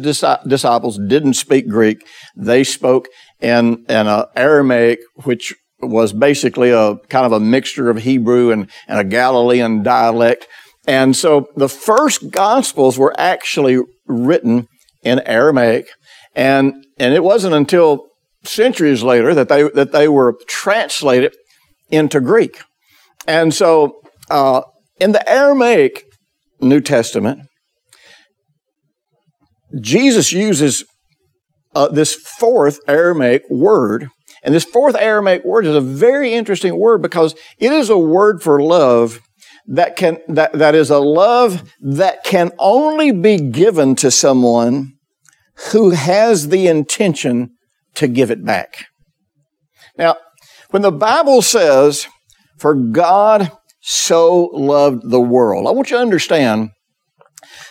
disciples 0.48 1.00
didn't 1.08 1.34
speak 1.34 1.68
Greek. 1.68 2.06
They 2.36 2.64
spoke 2.64 3.08
in, 3.40 3.86
in 3.88 4.26
Aramaic, 4.36 5.00
which 5.24 5.54
was 5.82 6.14
basically 6.14 6.72
a 6.72 6.98
kind 7.10 7.26
of 7.26 7.32
a 7.32 7.40
mixture 7.40 7.90
of 7.90 7.98
Hebrew 7.98 8.52
and, 8.52 8.70
and 8.88 9.00
a 9.00 9.04
Galilean 9.04 9.82
dialect. 9.82 10.48
And 10.88 11.16
so 11.16 11.48
the 11.56 11.70
first 11.70 12.32
Gospels 12.32 12.98
were 12.98 13.18
actually 13.18 13.80
written 14.08 14.68
in 15.04 15.20
Aramaic. 15.26 15.88
And, 16.36 16.86
and 16.98 17.14
it 17.14 17.24
wasn't 17.24 17.56
until 17.56 18.08
centuries 18.44 19.04
later 19.04 19.34
that 19.34 19.50
they, 19.50 19.64
that 19.70 19.92
they 19.92 20.08
were 20.08 20.38
translated 20.48 21.36
into 21.90 22.20
Greek. 22.20 22.60
And 23.28 23.54
so, 23.54 24.02
uh, 24.30 24.62
in 25.00 25.12
the 25.12 25.30
Aramaic 25.30 26.04
New 26.62 26.82
Testament, 26.82 27.42
Jesus 29.80 30.32
uses 30.32 30.84
uh, 31.76 31.88
this 31.88 32.16
fourth 32.16 32.80
Aramaic 32.88 33.44
word. 33.50 34.10
And 34.44 34.56
this 34.56 34.64
fourth 34.64 34.96
Aramaic 34.96 35.44
word 35.44 35.66
is 35.66 35.76
a 35.76 35.82
very 35.82 36.34
interesting 36.34 36.78
word 36.78 37.02
because 37.02 37.36
it 37.58 37.72
is 37.72 37.90
a 37.90 37.98
word 37.98 38.42
for 38.42 38.62
love 38.62 39.20
that 39.70 39.96
can, 39.96 40.18
that, 40.28 40.54
that 40.54 40.76
is 40.76 40.90
a 40.90 41.00
love 41.00 41.72
that 41.80 42.24
can 42.24 42.52
only 42.58 43.12
be 43.12 43.38
given 43.38 43.96
to 43.96 44.10
someone 44.10 44.94
who 45.72 45.92
has 45.92 46.50
the 46.50 46.68
intention 46.68 47.52
to 47.96 48.08
give 48.08 48.32
it 48.32 48.44
back. 48.44 48.86
Now, 49.98 50.18
when 50.72 50.82
the 50.82 50.92
Bible 50.92 51.42
says, 51.42 52.08
for 52.58 52.74
God 52.74 53.52
so 53.82 54.50
loved 54.54 55.10
the 55.10 55.22
world, 55.22 55.68
I 55.68 55.72
want 55.72 55.92
you 55.92 55.98
to 55.98 56.02
understand 56.02 56.72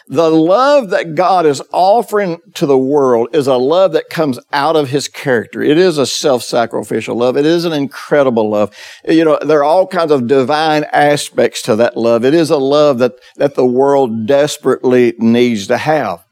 the 0.08 0.30
love 0.30 0.88
that 0.90 1.14
God 1.14 1.44
is 1.44 1.62
offering 1.70 2.38
to 2.54 2.64
the 2.64 2.78
world 2.78 3.28
is 3.34 3.46
a 3.46 3.56
love 3.56 3.92
that 3.92 4.08
comes 4.08 4.38
out 4.52 4.74
of 4.74 4.88
his 4.88 5.06
character. 5.06 5.62
It 5.62 5.76
is 5.76 5.98
a 5.98 6.06
self-sacrificial 6.06 7.14
love. 7.14 7.36
It 7.36 7.44
is 7.44 7.66
an 7.66 7.74
incredible 7.74 8.48
love. 8.48 8.74
You 9.06 9.24
know, 9.24 9.38
there 9.42 9.58
are 9.58 9.64
all 9.64 9.86
kinds 9.86 10.10
of 10.10 10.26
divine 10.26 10.84
aspects 10.92 11.60
to 11.62 11.76
that 11.76 11.96
love. 11.96 12.24
It 12.24 12.32
is 12.32 12.48
a 12.48 12.56
love 12.56 12.98
that, 13.00 13.12
that 13.36 13.54
the 13.54 13.66
world 13.66 14.26
desperately 14.26 15.14
needs 15.18 15.66
to 15.66 15.76
have. 15.76 16.24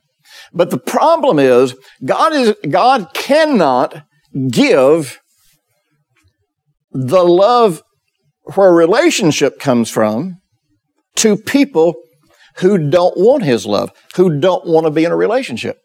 But 0.54 0.70
the 0.70 0.78
problem 0.78 1.38
is 1.38 1.76
God 2.02 2.32
is, 2.32 2.54
God 2.70 3.10
cannot 3.12 4.04
give 4.48 5.20
the 6.92 7.24
love 7.24 7.82
where 8.54 8.72
relationship 8.72 9.58
comes 9.58 9.90
from 9.90 10.38
to 11.16 11.36
people 11.36 11.94
who 12.58 12.90
don't 12.90 13.16
want 13.16 13.42
his 13.42 13.66
love, 13.66 13.92
who 14.14 14.38
don't 14.40 14.66
want 14.66 14.86
to 14.86 14.90
be 14.90 15.04
in 15.04 15.12
a 15.12 15.16
relationship. 15.16 15.80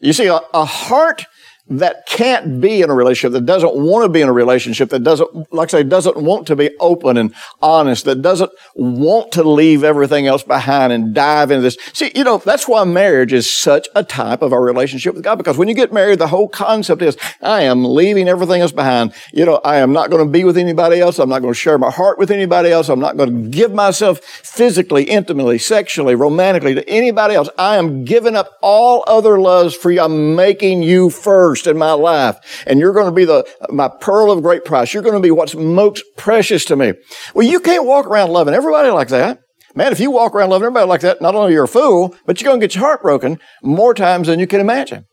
You 0.00 0.12
see, 0.12 0.26
a, 0.26 0.40
a 0.52 0.64
heart 0.64 1.24
that 1.66 2.04
can't 2.06 2.60
be 2.60 2.82
in 2.82 2.90
a 2.90 2.94
relationship, 2.94 3.32
that 3.32 3.46
doesn't 3.46 3.74
want 3.74 4.04
to 4.04 4.08
be 4.10 4.20
in 4.20 4.28
a 4.28 4.32
relationship, 4.32 4.90
that 4.90 5.02
doesn't, 5.02 5.50
like 5.50 5.68
I 5.70 5.78
say, 5.78 5.82
doesn't 5.82 6.18
want 6.18 6.46
to 6.48 6.56
be 6.56 6.70
open 6.78 7.16
and 7.16 7.34
honest, 7.62 8.04
that 8.04 8.20
doesn't 8.20 8.52
want 8.74 9.32
to 9.32 9.42
leave 9.42 9.82
everything 9.82 10.26
else 10.26 10.42
behind 10.42 10.92
and 10.92 11.14
dive 11.14 11.50
into 11.50 11.62
this. 11.62 11.78
See, 11.94 12.12
you 12.14 12.22
know, 12.22 12.36
that's 12.36 12.68
why 12.68 12.84
marriage 12.84 13.32
is 13.32 13.50
such 13.50 13.88
a 13.94 14.04
type 14.04 14.42
of 14.42 14.52
our 14.52 14.62
relationship 14.62 15.14
with 15.14 15.24
God, 15.24 15.36
because 15.36 15.56
when 15.56 15.68
you 15.68 15.74
get 15.74 15.90
married, 15.90 16.18
the 16.18 16.26
whole 16.26 16.48
concept 16.48 17.00
is, 17.00 17.16
I 17.40 17.62
am 17.62 17.82
leaving 17.82 18.28
everything 18.28 18.60
else 18.60 18.72
behind. 18.72 19.14
You 19.32 19.46
know, 19.46 19.56
I 19.64 19.76
am 19.76 19.92
not 19.92 20.10
going 20.10 20.24
to 20.26 20.30
be 20.30 20.44
with 20.44 20.58
anybody 20.58 21.00
else. 21.00 21.18
I'm 21.18 21.30
not 21.30 21.40
going 21.40 21.54
to 21.54 21.58
share 21.58 21.78
my 21.78 21.90
heart 21.90 22.18
with 22.18 22.30
anybody 22.30 22.70
else. 22.72 22.90
I'm 22.90 23.00
not 23.00 23.16
going 23.16 23.30
to 23.30 23.48
give 23.48 23.72
myself 23.72 24.20
physically, 24.20 25.04
intimately, 25.04 25.56
sexually, 25.56 26.14
romantically 26.14 26.74
to 26.74 26.86
anybody 26.90 27.34
else. 27.34 27.48
I 27.56 27.76
am 27.76 28.04
giving 28.04 28.36
up 28.36 28.58
all 28.60 29.02
other 29.06 29.40
loves 29.40 29.74
for 29.74 29.90
you. 29.90 30.02
I'm 30.02 30.36
making 30.36 30.82
you 30.82 31.08
first 31.08 31.53
first 31.54 31.68
in 31.68 31.78
my 31.78 31.92
life. 31.92 32.64
And 32.66 32.80
you're 32.80 32.92
going 32.92 33.06
to 33.06 33.12
be 33.12 33.24
the, 33.24 33.46
my 33.70 33.88
pearl 34.00 34.32
of 34.32 34.42
great 34.42 34.64
price. 34.64 34.92
You're 34.92 35.04
going 35.04 35.14
to 35.14 35.20
be 35.20 35.30
what's 35.30 35.54
most 35.54 36.02
precious 36.16 36.64
to 36.66 36.76
me. 36.76 36.94
Well, 37.32 37.46
you 37.46 37.60
can't 37.60 37.86
walk 37.86 38.06
around 38.06 38.30
loving 38.30 38.54
everybody 38.54 38.90
like 38.90 39.08
that. 39.08 39.38
Man, 39.76 39.92
if 39.92 40.00
you 40.00 40.10
walk 40.10 40.34
around 40.34 40.50
loving 40.50 40.66
everybody 40.66 40.88
like 40.88 41.00
that, 41.02 41.22
not 41.22 41.36
only 41.36 41.52
you're 41.52 41.64
a 41.64 41.68
fool, 41.68 42.14
but 42.26 42.40
you're 42.40 42.50
going 42.50 42.60
to 42.60 42.66
get 42.66 42.74
your 42.74 42.84
heart 42.84 43.02
broken 43.02 43.38
more 43.62 43.94
times 43.94 44.26
than 44.26 44.40
you 44.40 44.48
can 44.48 44.60
imagine. 44.60 45.04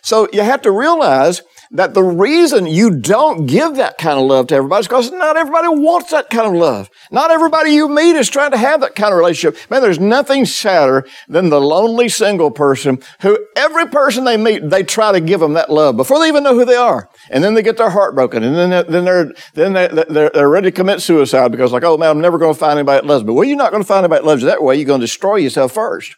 So 0.00 0.28
you 0.32 0.40
have 0.40 0.62
to 0.62 0.70
realize 0.70 1.42
that 1.72 1.94
the 1.94 2.02
reason 2.02 2.66
you 2.66 2.90
don't 2.90 3.46
give 3.46 3.76
that 3.76 3.96
kind 3.96 4.18
of 4.18 4.26
love 4.26 4.46
to 4.48 4.54
everybody 4.54 4.80
is 4.80 4.88
because 4.88 5.10
not 5.10 5.38
everybody 5.38 5.68
wants 5.68 6.10
that 6.10 6.28
kind 6.28 6.46
of 6.46 6.52
love. 6.52 6.90
Not 7.10 7.30
everybody 7.30 7.70
you 7.70 7.88
meet 7.88 8.14
is 8.14 8.28
trying 8.28 8.50
to 8.50 8.58
have 8.58 8.82
that 8.82 8.94
kind 8.94 9.12
of 9.12 9.18
relationship. 9.18 9.58
Man, 9.70 9.80
there's 9.80 9.98
nothing 9.98 10.44
sadder 10.44 11.06
than 11.28 11.48
the 11.48 11.60
lonely 11.60 12.10
single 12.10 12.50
person 12.50 12.98
who 13.22 13.38
every 13.56 13.86
person 13.86 14.24
they 14.24 14.36
meet, 14.36 14.68
they 14.68 14.82
try 14.82 15.12
to 15.12 15.20
give 15.20 15.40
them 15.40 15.54
that 15.54 15.70
love 15.70 15.96
before 15.96 16.18
they 16.18 16.28
even 16.28 16.44
know 16.44 16.54
who 16.54 16.66
they 16.66 16.76
are. 16.76 17.08
And 17.30 17.42
then 17.42 17.54
they 17.54 17.62
get 17.62 17.78
their 17.78 17.90
heart 17.90 18.14
broken. 18.14 18.42
And 18.42 18.54
then, 18.54 18.70
they're, 18.70 18.84
then 18.84 19.04
they're, 19.04 19.32
then 19.54 19.72
they're, 19.72 20.30
they're 20.30 20.48
ready 20.50 20.70
to 20.70 20.76
commit 20.76 21.00
suicide 21.00 21.50
because 21.50 21.72
like, 21.72 21.84
oh 21.84 21.96
man, 21.96 22.10
I'm 22.10 22.20
never 22.20 22.36
going 22.36 22.52
to 22.52 22.60
find 22.60 22.78
anybody 22.78 23.00
that 23.00 23.06
loves 23.06 23.24
me. 23.24 23.32
Well, 23.32 23.44
you're 23.44 23.56
not 23.56 23.70
going 23.70 23.82
to 23.82 23.86
find 23.86 24.04
anybody 24.04 24.20
that 24.20 24.26
loves 24.26 24.42
you 24.42 24.48
that 24.48 24.62
way. 24.62 24.76
You're 24.76 24.84
going 24.84 25.00
to 25.00 25.06
destroy 25.06 25.36
yourself 25.36 25.72
first. 25.72 26.16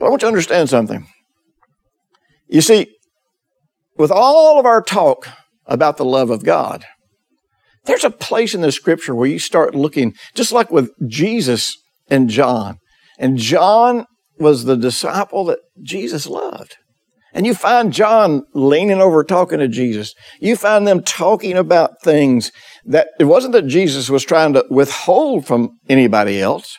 But 0.00 0.06
I 0.06 0.08
want 0.10 0.22
you 0.22 0.26
to 0.26 0.32
understand 0.32 0.68
something. 0.68 1.06
You 2.48 2.60
see, 2.60 2.97
with 3.98 4.10
all 4.10 4.58
of 4.58 4.64
our 4.64 4.80
talk 4.80 5.28
about 5.66 5.96
the 5.96 6.04
love 6.04 6.30
of 6.30 6.44
God, 6.44 6.86
there's 7.84 8.04
a 8.04 8.10
place 8.10 8.54
in 8.54 8.60
the 8.60 8.72
scripture 8.72 9.14
where 9.14 9.28
you 9.28 9.38
start 9.38 9.74
looking, 9.74 10.14
just 10.34 10.52
like 10.52 10.70
with 10.70 10.90
Jesus 11.06 11.76
and 12.08 12.30
John. 12.30 12.78
And 13.18 13.36
John 13.36 14.06
was 14.38 14.64
the 14.64 14.76
disciple 14.76 15.44
that 15.46 15.58
Jesus 15.82 16.26
loved. 16.26 16.76
And 17.34 17.46
you 17.46 17.54
find 17.54 17.92
John 17.92 18.44
leaning 18.54 19.00
over 19.00 19.22
talking 19.22 19.58
to 19.58 19.68
Jesus. 19.68 20.14
You 20.40 20.56
find 20.56 20.86
them 20.86 21.02
talking 21.02 21.56
about 21.56 22.02
things 22.02 22.50
that 22.86 23.08
it 23.20 23.24
wasn't 23.24 23.52
that 23.52 23.66
Jesus 23.66 24.08
was 24.08 24.24
trying 24.24 24.54
to 24.54 24.64
withhold 24.70 25.46
from 25.46 25.78
anybody 25.88 26.40
else, 26.40 26.78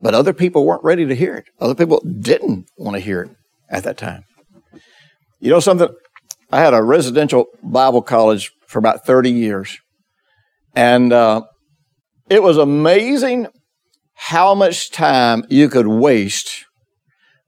but 0.00 0.14
other 0.14 0.32
people 0.32 0.64
weren't 0.64 0.84
ready 0.84 1.06
to 1.06 1.14
hear 1.14 1.34
it. 1.34 1.46
Other 1.60 1.74
people 1.74 2.02
didn't 2.20 2.66
want 2.76 2.96
to 2.96 3.00
hear 3.00 3.22
it 3.22 3.30
at 3.70 3.84
that 3.84 3.96
time. 3.96 4.22
You 5.40 5.50
know 5.50 5.60
something? 5.60 5.88
I 6.52 6.60
had 6.60 6.74
a 6.74 6.82
residential 6.82 7.46
Bible 7.62 8.02
college 8.02 8.52
for 8.66 8.78
about 8.78 9.06
30 9.06 9.30
years. 9.30 9.78
And 10.76 11.10
uh, 11.10 11.42
it 12.28 12.42
was 12.42 12.58
amazing 12.58 13.46
how 14.14 14.54
much 14.54 14.90
time 14.90 15.44
you 15.48 15.70
could 15.70 15.86
waste 15.86 16.66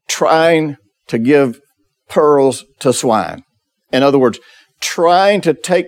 trying 0.08 0.78
to 1.08 1.18
give 1.18 1.60
pearls 2.08 2.64
to 2.80 2.94
swine. 2.94 3.44
In 3.92 4.02
other 4.02 4.18
words, 4.18 4.40
trying 4.80 5.42
to 5.42 5.52
take 5.52 5.86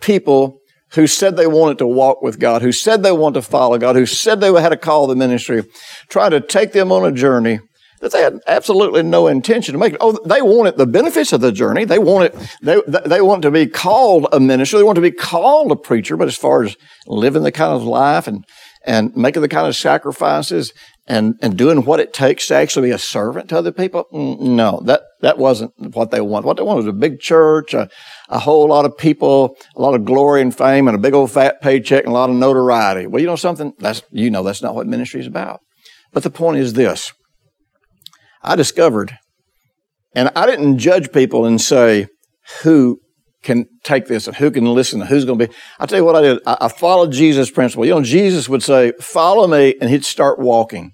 people 0.00 0.58
who 0.94 1.06
said 1.06 1.36
they 1.36 1.46
wanted 1.46 1.78
to 1.78 1.86
walk 1.86 2.20
with 2.20 2.40
God, 2.40 2.62
who 2.62 2.72
said 2.72 3.02
they 3.02 3.12
wanted 3.12 3.40
to 3.40 3.48
follow 3.48 3.78
God, 3.78 3.94
who 3.94 4.06
said 4.06 4.40
they 4.40 4.52
had 4.60 4.72
a 4.72 4.76
call 4.76 5.06
to 5.06 5.14
ministry, 5.14 5.62
trying 6.08 6.32
to 6.32 6.40
take 6.40 6.72
them 6.72 6.90
on 6.90 7.04
a 7.04 7.12
journey 7.12 7.60
that 8.00 8.12
they 8.12 8.22
had 8.22 8.40
absolutely 8.46 9.02
no 9.02 9.26
intention 9.26 9.72
to 9.72 9.78
make 9.78 9.92
it. 9.92 9.98
Oh, 10.00 10.18
they 10.24 10.42
wanted 10.42 10.76
the 10.76 10.86
benefits 10.86 11.32
of 11.32 11.40
the 11.40 11.52
journey. 11.52 11.84
They 11.84 11.98
wanted, 11.98 12.34
they, 12.62 12.80
they 13.06 13.20
want 13.20 13.42
to 13.42 13.50
be 13.50 13.66
called 13.66 14.26
a 14.32 14.40
minister. 14.40 14.78
They 14.78 14.84
want 14.84 14.96
to 14.96 15.02
be 15.02 15.10
called 15.10 15.70
a 15.70 15.76
preacher. 15.76 16.16
But 16.16 16.28
as 16.28 16.36
far 16.36 16.64
as 16.64 16.76
living 17.06 17.42
the 17.42 17.52
kind 17.52 17.72
of 17.72 17.82
life 17.82 18.26
and, 18.26 18.44
and 18.86 19.14
making 19.14 19.42
the 19.42 19.48
kind 19.48 19.66
of 19.66 19.76
sacrifices 19.76 20.72
and, 21.06 21.34
and 21.42 21.58
doing 21.58 21.84
what 21.84 22.00
it 22.00 22.14
takes 22.14 22.46
to 22.48 22.54
actually 22.54 22.88
be 22.88 22.94
a 22.94 22.98
servant 22.98 23.50
to 23.50 23.58
other 23.58 23.72
people, 23.72 24.06
mm, 24.12 24.40
no, 24.40 24.80
that, 24.86 25.02
that 25.20 25.36
wasn't 25.36 25.72
what 25.94 26.10
they 26.10 26.22
wanted. 26.22 26.46
What 26.46 26.56
they 26.56 26.62
wanted 26.62 26.86
was 26.86 26.86
a 26.86 26.92
big 26.92 27.20
church, 27.20 27.74
a, 27.74 27.90
a 28.30 28.38
whole 28.38 28.68
lot 28.68 28.86
of 28.86 28.96
people, 28.96 29.56
a 29.76 29.82
lot 29.82 29.94
of 29.94 30.06
glory 30.06 30.40
and 30.40 30.56
fame, 30.56 30.88
and 30.88 30.94
a 30.94 31.00
big 31.00 31.12
old 31.12 31.30
fat 31.30 31.60
paycheck 31.60 32.04
and 32.04 32.12
a 32.12 32.14
lot 32.14 32.30
of 32.30 32.36
notoriety. 32.36 33.06
Well, 33.06 33.20
you 33.20 33.26
know 33.26 33.36
something? 33.36 33.74
That's, 33.78 34.02
you 34.10 34.30
know, 34.30 34.42
that's 34.42 34.62
not 34.62 34.74
what 34.74 34.86
ministry 34.86 35.20
is 35.20 35.26
about. 35.26 35.60
But 36.12 36.22
the 36.22 36.30
point 36.30 36.58
is 36.58 36.72
this. 36.72 37.12
I 38.42 38.56
discovered, 38.56 39.18
and 40.14 40.30
I 40.34 40.46
didn't 40.46 40.78
judge 40.78 41.12
people 41.12 41.44
and 41.44 41.60
say 41.60 42.08
who 42.62 43.00
can 43.42 43.66
take 43.84 44.06
this 44.06 44.26
and 44.26 44.36
who 44.36 44.50
can 44.50 44.66
listen 44.66 45.00
and 45.00 45.08
who's 45.08 45.24
going 45.24 45.38
to 45.38 45.48
be. 45.48 45.54
I 45.78 45.86
tell 45.86 45.98
you 45.98 46.04
what 46.04 46.16
I 46.16 46.20
did. 46.20 46.38
I, 46.46 46.56
I 46.62 46.68
followed 46.68 47.12
Jesus' 47.12 47.50
principle. 47.50 47.86
You 47.86 47.94
know, 47.94 48.02
Jesus 48.02 48.48
would 48.48 48.62
say, 48.62 48.92
follow 49.00 49.46
me, 49.46 49.74
and 49.80 49.88
he'd 49.88 50.04
start 50.04 50.38
walking. 50.38 50.92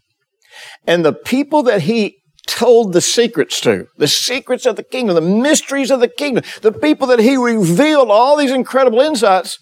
And 0.86 1.04
the 1.04 1.12
people 1.12 1.62
that 1.64 1.82
he 1.82 2.18
told 2.46 2.92
the 2.92 3.00
secrets 3.00 3.60
to, 3.62 3.88
the 3.96 4.06
secrets 4.06 4.66
of 4.66 4.76
the 4.76 4.84
kingdom, 4.84 5.16
the 5.16 5.20
mysteries 5.20 5.90
of 5.90 6.00
the 6.00 6.08
kingdom, 6.08 6.44
the 6.62 6.72
people 6.72 7.08
that 7.08 7.18
he 7.18 7.36
revealed 7.36 8.10
all 8.10 8.36
these 8.36 8.52
incredible 8.52 9.00
insights 9.00 9.58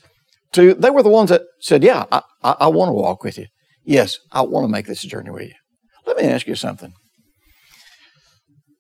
to, 0.52 0.74
they 0.74 0.90
were 0.90 1.02
the 1.02 1.08
ones 1.08 1.30
that 1.30 1.42
said, 1.60 1.82
yeah, 1.82 2.04
I, 2.12 2.22
I, 2.42 2.56
I 2.60 2.66
want 2.68 2.90
to 2.90 2.92
walk 2.92 3.24
with 3.24 3.38
you. 3.38 3.46
Yes, 3.84 4.18
I 4.30 4.42
want 4.42 4.64
to 4.64 4.68
make 4.68 4.86
this 4.86 5.02
journey 5.02 5.30
with 5.30 5.48
you. 5.48 5.54
Let 6.06 6.18
me 6.18 6.24
ask 6.24 6.46
you 6.46 6.54
something. 6.54 6.92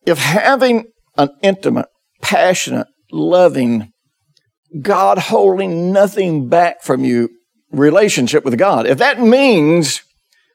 If 0.06 0.18
having 0.18 0.86
an 1.16 1.30
intimate, 1.42 1.86
passionate, 2.22 2.88
loving, 3.10 3.92
God 4.80 5.18
holding 5.18 5.92
nothing 5.92 6.48
back 6.48 6.82
from 6.82 7.04
you 7.04 7.30
relationship 7.70 8.44
with 8.44 8.58
God, 8.58 8.86
if 8.86 8.98
that 8.98 9.20
means 9.20 10.02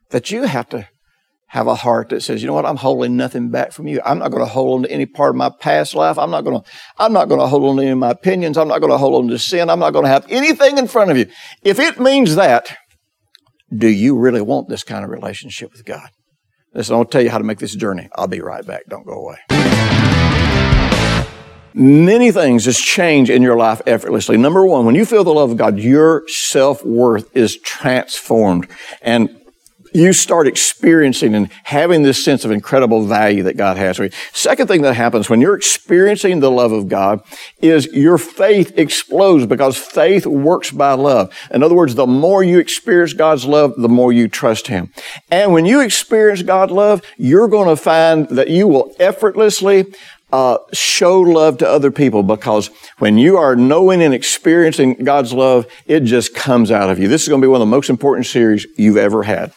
that 0.09 0.31
you 0.31 0.43
have 0.43 0.69
to 0.69 0.88
have 1.47 1.65
a 1.65 1.73
heart 1.75 2.09
that 2.09 2.21
says, 2.21 2.43
you 2.43 2.47
know 2.47 2.53
what, 2.53 2.65
I'm 2.65 2.75
holding 2.75 3.17
nothing 3.17 3.49
back 3.49 3.71
from 3.71 3.88
you. 3.88 3.99
I'm 4.05 4.19
not 4.19 4.29
going 4.29 4.43
to 4.43 4.49
hold 4.49 4.75
on 4.75 4.83
to 4.83 4.91
any 4.91 5.07
part 5.07 5.31
of 5.31 5.35
my 5.35 5.49
past 5.49 5.95
life. 5.95 6.19
I'm 6.19 6.29
not 6.29 6.43
going 6.43 6.62
to, 6.62 6.69
I'm 6.99 7.12
not 7.12 7.27
going 7.27 7.39
to 7.39 7.47
hold 7.47 7.63
on 7.63 7.77
to 7.77 7.81
any 7.81 7.91
of 7.91 7.97
my 7.97 8.12
opinions. 8.12 8.55
I'm 8.55 8.67
not 8.67 8.81
going 8.81 8.91
to 8.91 8.99
hold 8.99 9.23
on 9.23 9.29
to 9.29 9.39
sin. 9.39 9.67
I'm 9.67 9.79
not 9.79 9.91
going 9.91 10.05
to 10.05 10.12
have 10.12 10.27
anything 10.29 10.77
in 10.77 10.88
front 10.88 11.09
of 11.09 11.17
you. 11.17 11.25
If 11.63 11.79
it 11.79 11.99
means 11.99 12.35
that, 12.35 12.77
do 13.75 13.88
you 13.88 14.15
really 14.15 14.41
want 14.41 14.69
this 14.69 14.83
kind 14.83 15.03
of 15.03 15.09
relationship 15.09 15.71
with 15.71 15.85
God? 15.85 16.09
Listen, 16.73 16.95
I'll 16.95 17.05
tell 17.05 17.21
you 17.23 17.32
how 17.32 17.39
to 17.39 17.43
make 17.43 17.58
this 17.58 17.73
journey. 17.73 18.10
I'll 18.15 18.27
be 18.27 18.41
right 18.41 18.65
back. 18.65 18.84
Don't 18.88 19.05
go 19.05 19.13
away. 19.13 19.38
Many 21.73 22.32
things 22.32 22.65
just 22.65 22.84
change 22.84 23.29
in 23.29 23.41
your 23.41 23.55
life 23.58 23.82
effortlessly. 23.88 24.38
Number 24.38 24.65
one, 24.65 24.86
when 24.86 24.95
you 24.95 25.05
feel 25.05 25.23
the 25.23 25.34
love 25.34 25.51
of 25.51 25.58
God, 25.58 25.79
your 25.79 26.27
self-worth 26.27 27.36
is 27.36 27.58
transformed. 27.58 28.67
And 29.01 29.36
you 29.93 30.13
start 30.13 30.47
experiencing 30.47 31.36
and 31.36 31.52
having 31.63 32.04
this 32.04 32.23
sense 32.23 32.45
of 32.45 32.52
incredible 32.52 33.06
value 33.06 33.43
that 33.43 33.58
God 33.58 33.78
has 33.78 33.97
for 33.97 34.06
you. 34.06 34.12
Second 34.34 34.67
thing 34.67 34.82
that 34.84 34.95
happens 34.95 35.30
when 35.30 35.41
you're 35.41 35.56
experiencing 35.56 36.39
the 36.39 36.52
love 36.52 36.71
of 36.71 36.88
God 36.88 37.21
is 37.62 37.88
your 37.88 38.17
faith 38.17 38.78
explodes 38.78 39.45
because 39.45 39.78
faith 39.78 40.25
works 40.25 40.71
by 40.71 40.93
love. 40.93 41.34
In 41.52 41.63
other 41.63 41.75
words, 41.75 41.95
the 41.95 42.08
more 42.08 42.43
you 42.43 42.60
experience 42.60 43.13
God's 43.13 43.45
love, 43.45 43.73
the 43.78 43.89
more 43.89 44.13
you 44.13 44.28
trust 44.28 44.67
Him. 44.67 44.91
And 45.32 45.54
when 45.54 45.65
you 45.65 45.82
experience 45.82 46.41
God's 46.41 46.71
love, 46.71 47.02
you're 47.17 47.47
going 47.47 47.69
to 47.69 47.82
find 47.82 48.28
that 48.30 48.49
you 48.49 48.67
will 48.67 48.95
effortlessly 48.99 49.86
uh, 50.32 50.58
show 50.74 51.20
love 51.20 51.58
to 51.60 51.68
other 51.68 51.92
people 51.92 52.24
because 52.24 52.70
when 53.00 53.18
you 53.18 53.38
are 53.38 53.56
knowing 53.56 54.02
and 54.02 54.13
experiencing 54.13 54.96
God's 55.04 55.34
love, 55.34 55.68
it 55.86 56.02
just 56.02 56.36
comes 56.36 56.72
out 56.72 56.89
of 56.89 57.00
you. 57.00 57.08
This 57.08 57.24
is 57.24 57.30
going 57.30 57.42
to 57.42 57.46
be 57.46 57.50
one 57.50 57.62
of 57.62 57.68
the 57.68 57.72
most 57.72 57.89
important 57.89 58.26
series 58.26 58.68
you've 58.78 58.98
ever 58.98 59.24
had. 59.24 59.54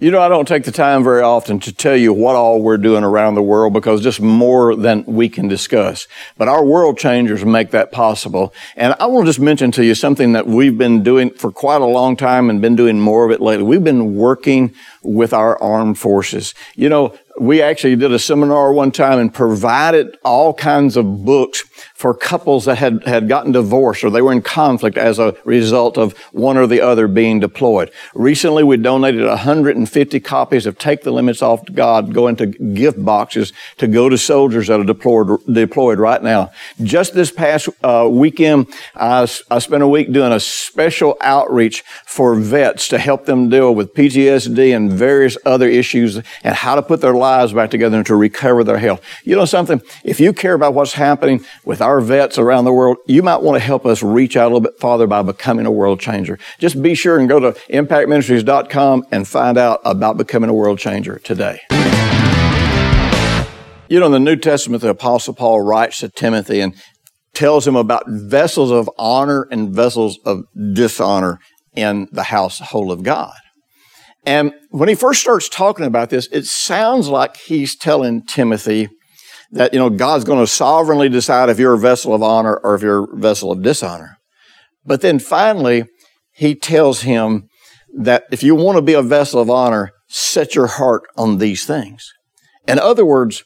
You 0.00 0.12
know, 0.12 0.20
I 0.20 0.28
don't 0.28 0.46
take 0.46 0.62
the 0.62 0.70
time 0.70 1.02
very 1.02 1.22
often 1.22 1.58
to 1.58 1.72
tell 1.72 1.96
you 1.96 2.12
what 2.12 2.36
all 2.36 2.62
we're 2.62 2.76
doing 2.76 3.02
around 3.02 3.34
the 3.34 3.42
world 3.42 3.72
because 3.72 4.00
just 4.00 4.20
more 4.20 4.76
than 4.76 5.02
we 5.08 5.28
can 5.28 5.48
discuss. 5.48 6.06
But 6.36 6.46
our 6.46 6.64
world 6.64 6.98
changers 6.98 7.44
make 7.44 7.72
that 7.72 7.90
possible. 7.90 8.54
And 8.76 8.94
I 9.00 9.06
want 9.06 9.26
to 9.26 9.30
just 9.30 9.40
mention 9.40 9.72
to 9.72 9.84
you 9.84 9.96
something 9.96 10.34
that 10.34 10.46
we've 10.46 10.78
been 10.78 11.02
doing 11.02 11.30
for 11.30 11.50
quite 11.50 11.80
a 11.80 11.86
long 11.86 12.16
time 12.16 12.48
and 12.48 12.62
been 12.62 12.76
doing 12.76 13.00
more 13.00 13.24
of 13.24 13.32
it 13.32 13.40
lately. 13.40 13.64
We've 13.64 13.82
been 13.82 14.14
working 14.14 14.72
with 15.02 15.32
our 15.32 15.60
armed 15.60 15.98
forces. 15.98 16.54
You 16.76 16.90
know, 16.90 17.18
we 17.40 17.62
actually 17.62 17.96
did 17.96 18.12
a 18.12 18.18
seminar 18.18 18.72
one 18.72 18.90
time 18.90 19.18
and 19.18 19.32
provided 19.32 20.16
all 20.24 20.54
kinds 20.54 20.96
of 20.96 21.24
books 21.24 21.64
for 21.94 22.14
couples 22.14 22.64
that 22.64 22.76
had, 22.76 23.04
had 23.04 23.28
gotten 23.28 23.52
divorced 23.52 24.04
or 24.04 24.10
they 24.10 24.22
were 24.22 24.32
in 24.32 24.42
conflict 24.42 24.96
as 24.96 25.18
a 25.18 25.36
result 25.44 25.98
of 25.98 26.16
one 26.32 26.56
or 26.56 26.66
the 26.66 26.80
other 26.80 27.08
being 27.08 27.40
deployed. 27.40 27.90
Recently, 28.14 28.64
we 28.64 28.76
donated 28.76 29.24
150 29.24 30.20
copies 30.20 30.66
of 30.66 30.78
Take 30.78 31.02
the 31.02 31.10
Limits 31.10 31.42
Off 31.42 31.64
God, 31.72 32.12
go 32.12 32.26
into 32.26 32.46
gift 32.46 33.04
boxes 33.04 33.52
to 33.78 33.86
go 33.86 34.08
to 34.08 34.18
soldiers 34.18 34.68
that 34.68 34.80
are 34.80 34.84
deployed, 34.84 35.44
deployed 35.46 35.98
right 35.98 36.22
now. 36.22 36.50
Just 36.82 37.14
this 37.14 37.30
past 37.30 37.68
uh, 37.82 38.08
weekend, 38.10 38.68
I, 38.94 39.28
I 39.50 39.58
spent 39.58 39.82
a 39.82 39.88
week 39.88 40.12
doing 40.12 40.32
a 40.32 40.40
special 40.40 41.16
outreach 41.20 41.82
for 42.06 42.34
vets 42.34 42.88
to 42.88 42.98
help 42.98 43.26
them 43.26 43.48
deal 43.48 43.74
with 43.74 43.94
PTSD 43.94 44.74
and 44.74 44.92
various 44.92 45.36
other 45.44 45.68
issues 45.68 46.20
and 46.42 46.54
how 46.54 46.74
to 46.74 46.82
put 46.82 47.00
their 47.00 47.14
lives 47.14 47.52
back 47.52 47.70
together 47.70 47.98
and 47.98 48.06
to 48.06 48.16
recover 48.16 48.64
their 48.64 48.78
health. 48.78 49.02
You 49.24 49.36
know 49.36 49.44
something? 49.44 49.82
If 50.04 50.20
you 50.20 50.32
care 50.32 50.54
about 50.54 50.74
what's 50.74 50.94
happening 50.94 51.44
with 51.68 51.82
our 51.82 52.00
vets 52.00 52.38
around 52.38 52.64
the 52.64 52.72
world, 52.72 52.96
you 53.06 53.22
might 53.22 53.42
want 53.42 53.54
to 53.54 53.60
help 53.60 53.84
us 53.84 54.02
reach 54.02 54.38
out 54.38 54.44
a 54.44 54.50
little 54.54 54.62
bit 54.62 54.78
farther 54.78 55.06
by 55.06 55.20
becoming 55.20 55.66
a 55.66 55.70
world 55.70 56.00
changer. 56.00 56.38
Just 56.58 56.80
be 56.80 56.94
sure 56.94 57.18
and 57.18 57.28
go 57.28 57.38
to 57.38 57.52
impactministries.com 57.68 59.04
and 59.12 59.28
find 59.28 59.58
out 59.58 59.78
about 59.84 60.16
becoming 60.16 60.48
a 60.48 60.54
world 60.54 60.78
changer 60.78 61.18
today. 61.18 61.60
You 63.90 64.00
know, 64.00 64.06
in 64.06 64.12
the 64.12 64.18
New 64.18 64.36
Testament, 64.36 64.80
the 64.80 64.88
Apostle 64.88 65.34
Paul 65.34 65.60
writes 65.60 65.98
to 65.98 66.08
Timothy 66.08 66.60
and 66.60 66.74
tells 67.34 67.68
him 67.68 67.76
about 67.76 68.04
vessels 68.08 68.70
of 68.70 68.88
honor 68.98 69.46
and 69.50 69.68
vessels 69.68 70.18
of 70.24 70.44
dishonor 70.72 71.38
in 71.74 72.08
the 72.10 72.24
household 72.24 72.90
of 72.90 73.02
God. 73.02 73.34
And 74.24 74.54
when 74.70 74.88
he 74.88 74.94
first 74.94 75.20
starts 75.20 75.50
talking 75.50 75.84
about 75.84 76.08
this, 76.08 76.28
it 76.32 76.46
sounds 76.46 77.08
like 77.08 77.36
he's 77.36 77.76
telling 77.76 78.24
Timothy 78.24 78.88
that, 79.52 79.72
you 79.72 79.78
know, 79.78 79.90
God's 79.90 80.24
going 80.24 80.40
to 80.40 80.46
sovereignly 80.46 81.08
decide 81.08 81.48
if 81.48 81.58
you're 81.58 81.74
a 81.74 81.78
vessel 81.78 82.14
of 82.14 82.22
honor 82.22 82.56
or 82.62 82.74
if 82.74 82.82
you're 82.82 83.04
a 83.04 83.16
vessel 83.16 83.50
of 83.50 83.62
dishonor. 83.62 84.18
But 84.84 85.00
then 85.00 85.18
finally, 85.18 85.84
he 86.32 86.54
tells 86.54 87.02
him 87.02 87.48
that 87.96 88.24
if 88.30 88.42
you 88.42 88.54
want 88.54 88.76
to 88.76 88.82
be 88.82 88.92
a 88.92 89.02
vessel 89.02 89.40
of 89.40 89.50
honor, 89.50 89.92
set 90.08 90.54
your 90.54 90.66
heart 90.66 91.02
on 91.16 91.38
these 91.38 91.64
things. 91.64 92.12
In 92.66 92.78
other 92.78 93.04
words, 93.04 93.44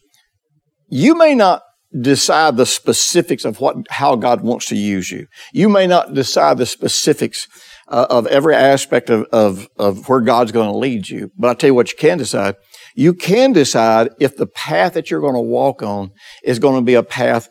you 0.89 1.15
may 1.15 1.35
not 1.35 1.63
decide 1.99 2.57
the 2.57 2.67
specifics 2.67 3.45
of 3.45 3.61
what, 3.61 3.77
how 3.91 4.17
God 4.17 4.41
wants 4.41 4.67
to 4.67 4.77
use 4.77 5.11
you. 5.11 5.27
You 5.53 5.69
may 5.69 5.87
not 5.87 6.15
decide 6.15 6.59
the 6.59 6.67
specifics 6.67 7.47
uh, 7.89 8.07
of 8.09 8.27
every 8.27 8.55
aspect 8.55 9.11
of, 9.11 9.27
of, 9.33 9.69
of 9.79 10.09
where 10.09 10.21
God's 10.21 10.53
going 10.53 10.71
to 10.71 10.77
lead 10.77 11.09
you. 11.09 11.31
But 11.37 11.49
I'll 11.49 11.55
tell 11.55 11.69
you 11.69 11.75
what 11.75 11.93
you 11.93 11.99
can 11.99 12.19
decide. 12.19 12.57
You 12.95 13.15
can 13.15 13.53
decide 13.53 14.11
if 14.21 14.37
the 14.37 14.47
path 14.47 14.95
that 14.95 15.11
you're 15.11 15.21
going 15.21 15.35
to 15.35 15.41
walk 15.41 15.83
on 15.83 16.11
is 16.43 16.59
going 16.59 16.77
to 16.77 16.85
be 16.85 16.95
a 16.95 17.03
path 17.03 17.49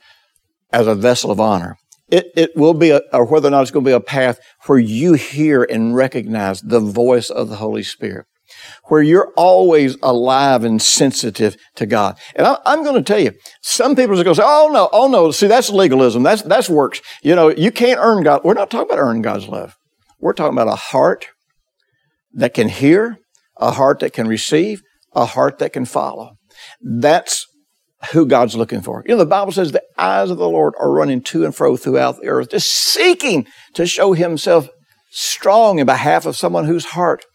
as 0.72 0.88
a 0.88 0.96
vessel 0.96 1.32
of 1.32 1.40
honor. 1.40 1.78
It, 2.10 2.28
it 2.36 2.52
will 2.56 2.74
be, 2.74 2.90
a, 2.90 3.02
or 3.14 3.26
whether 3.26 3.48
or 3.48 3.52
not 3.52 3.62
it's 3.62 3.72
going 3.72 3.86
to 3.86 3.90
be 3.90 3.94
a 3.94 4.02
path 4.02 4.40
where 4.66 4.80
you 4.80 5.14
hear 5.14 5.64
and 5.64 5.96
recognize 5.96 6.62
the 6.62 6.82
voice 6.82 7.30
of 7.30 7.48
the 7.48 7.56
Holy 7.56 7.84
Spirit, 7.84 8.26
where 8.90 9.02
you're 9.02 9.32
always 9.38 9.96
alive 10.04 10.66
and 10.66 10.82
sensitive 10.82 11.56
to 11.76 11.86
God. 11.86 12.20
And 12.36 12.46
I, 12.46 12.58
am 12.66 12.84
going 12.84 13.02
to 13.02 13.02
tell 13.02 13.22
you, 13.22 13.32
some 13.62 13.96
people 13.96 14.20
are 14.20 14.24
going 14.26 14.36
to 14.36 14.42
say, 14.42 14.46
"Oh 14.46 14.70
no, 14.74 14.90
oh 14.92 15.08
no, 15.08 15.32
see 15.32 15.48
that's 15.48 15.70
legalism, 15.70 16.22
that's 16.24 16.42
that's 16.42 16.70
works." 16.70 17.02
You 17.24 17.34
know, 17.34 17.50
you 17.50 17.72
can't 17.72 18.00
earn 18.02 18.24
God. 18.24 18.42
We're 18.44 18.56
not 18.56 18.70
talking 18.70 18.92
about 18.92 19.02
earning 19.02 19.22
God's 19.22 19.48
love. 19.48 19.78
We're 20.20 20.34
talking 20.34 20.58
about 20.58 20.68
a 20.68 20.76
heart 20.76 21.28
that 22.34 22.54
can 22.54 22.68
hear, 22.68 23.20
a 23.58 23.72
heart 23.72 24.00
that 24.00 24.12
can 24.12 24.28
receive, 24.28 24.82
a 25.14 25.26
heart 25.26 25.60
that 25.60 25.74
can 25.74 25.86
follow. 25.86 26.32
That's 26.82 27.46
who 28.12 28.26
God's 28.26 28.56
looking 28.56 28.82
for. 28.82 29.04
You 29.06 29.14
know, 29.14 29.20
the 29.20 29.26
Bible 29.26 29.52
says 29.52 29.72
the 29.72 29.84
eyes 29.98 30.32
of 30.32 30.38
the 30.38 30.50
Lord 30.50 30.74
are 30.80 30.92
running 30.92 31.22
to 31.24 31.46
and 31.46 31.56
fro 31.56 31.78
throughout 31.78 32.18
the 32.20 32.28
earth, 32.28 32.50
just 32.50 32.72
seeking 32.72 33.48
to 33.76 33.86
show 33.86 34.14
himself 34.14 34.70
strong 35.12 35.80
in 35.80 35.86
behalf 35.86 36.26
of 36.26 36.38
someone 36.38 36.66
whose 36.66 36.86
heart 36.86 37.26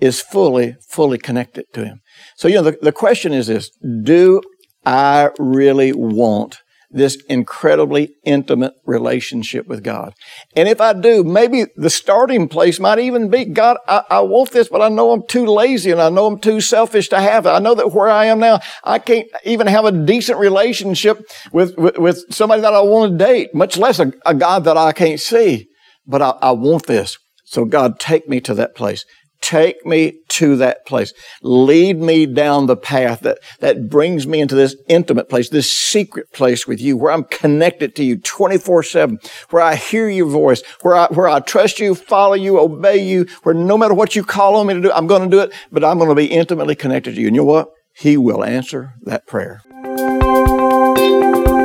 is 0.00 0.20
fully, 0.20 0.76
fully 0.88 1.18
connected 1.18 1.64
to 1.72 1.84
him. 1.84 2.00
So, 2.36 2.48
you 2.48 2.56
know, 2.56 2.62
the, 2.62 2.78
the 2.80 2.92
question 2.92 3.32
is 3.32 3.46
this, 3.46 3.70
do 4.02 4.42
I 4.84 5.30
really 5.38 5.92
want 5.92 6.58
this 6.90 7.16
incredibly 7.28 8.14
intimate 8.24 8.74
relationship 8.84 9.66
with 9.66 9.84
God. 9.84 10.12
And 10.56 10.68
if 10.68 10.80
I 10.80 10.92
do, 10.92 11.22
maybe 11.22 11.66
the 11.76 11.90
starting 11.90 12.48
place 12.48 12.80
might 12.80 12.98
even 12.98 13.30
be, 13.30 13.44
God, 13.44 13.76
I, 13.86 14.02
I, 14.10 14.20
want 14.20 14.50
this, 14.50 14.68
but 14.68 14.82
I 14.82 14.88
know 14.88 15.12
I'm 15.12 15.26
too 15.26 15.46
lazy 15.46 15.92
and 15.92 16.00
I 16.00 16.08
know 16.08 16.26
I'm 16.26 16.40
too 16.40 16.60
selfish 16.60 17.08
to 17.10 17.20
have 17.20 17.46
it. 17.46 17.50
I 17.50 17.60
know 17.60 17.74
that 17.76 17.92
where 17.92 18.08
I 18.08 18.26
am 18.26 18.40
now, 18.40 18.60
I 18.82 18.98
can't 18.98 19.28
even 19.44 19.68
have 19.68 19.84
a 19.84 19.92
decent 19.92 20.38
relationship 20.38 21.24
with, 21.52 21.76
with, 21.78 21.96
with 21.96 22.24
somebody 22.30 22.62
that 22.62 22.74
I 22.74 22.80
want 22.80 23.12
to 23.12 23.24
date, 23.24 23.54
much 23.54 23.76
less 23.76 24.00
a, 24.00 24.12
a 24.26 24.34
God 24.34 24.64
that 24.64 24.76
I 24.76 24.92
can't 24.92 25.20
see. 25.20 25.68
But 26.06 26.22
I, 26.22 26.30
I 26.42 26.50
want 26.52 26.86
this. 26.86 27.18
So 27.44 27.64
God, 27.64 28.00
take 28.00 28.28
me 28.28 28.40
to 28.42 28.54
that 28.54 28.74
place. 28.74 29.04
Take 29.50 29.84
me 29.84 30.20
to 30.28 30.54
that 30.58 30.86
place. 30.86 31.12
Lead 31.42 31.98
me 31.98 32.24
down 32.24 32.66
the 32.66 32.76
path 32.76 33.22
that, 33.22 33.38
that 33.58 33.88
brings 33.90 34.24
me 34.24 34.40
into 34.40 34.54
this 34.54 34.76
intimate 34.88 35.28
place, 35.28 35.48
this 35.48 35.72
secret 35.76 36.32
place 36.32 36.68
with 36.68 36.80
you, 36.80 36.96
where 36.96 37.10
I'm 37.10 37.24
connected 37.24 37.96
to 37.96 38.04
you 38.04 38.16
24 38.16 38.84
7, 38.84 39.18
where 39.48 39.60
I 39.60 39.74
hear 39.74 40.08
your 40.08 40.28
voice, 40.28 40.62
where 40.82 40.94
I, 40.94 41.06
where 41.08 41.26
I 41.26 41.40
trust 41.40 41.80
you, 41.80 41.96
follow 41.96 42.34
you, 42.34 42.60
obey 42.60 42.98
you, 42.98 43.26
where 43.42 43.52
no 43.52 43.76
matter 43.76 43.92
what 43.92 44.14
you 44.14 44.22
call 44.22 44.54
on 44.54 44.68
me 44.68 44.74
to 44.74 44.82
do, 44.82 44.92
I'm 44.92 45.08
going 45.08 45.28
to 45.28 45.36
do 45.36 45.40
it, 45.42 45.52
but 45.72 45.82
I'm 45.82 45.98
going 45.98 46.10
to 46.10 46.14
be 46.14 46.26
intimately 46.26 46.76
connected 46.76 47.16
to 47.16 47.20
you. 47.20 47.26
And 47.26 47.34
you 47.34 47.42
know 47.42 47.46
what? 47.46 47.72
He 47.92 48.16
will 48.16 48.44
answer 48.44 48.94
that 49.02 49.26
prayer. 49.26 49.62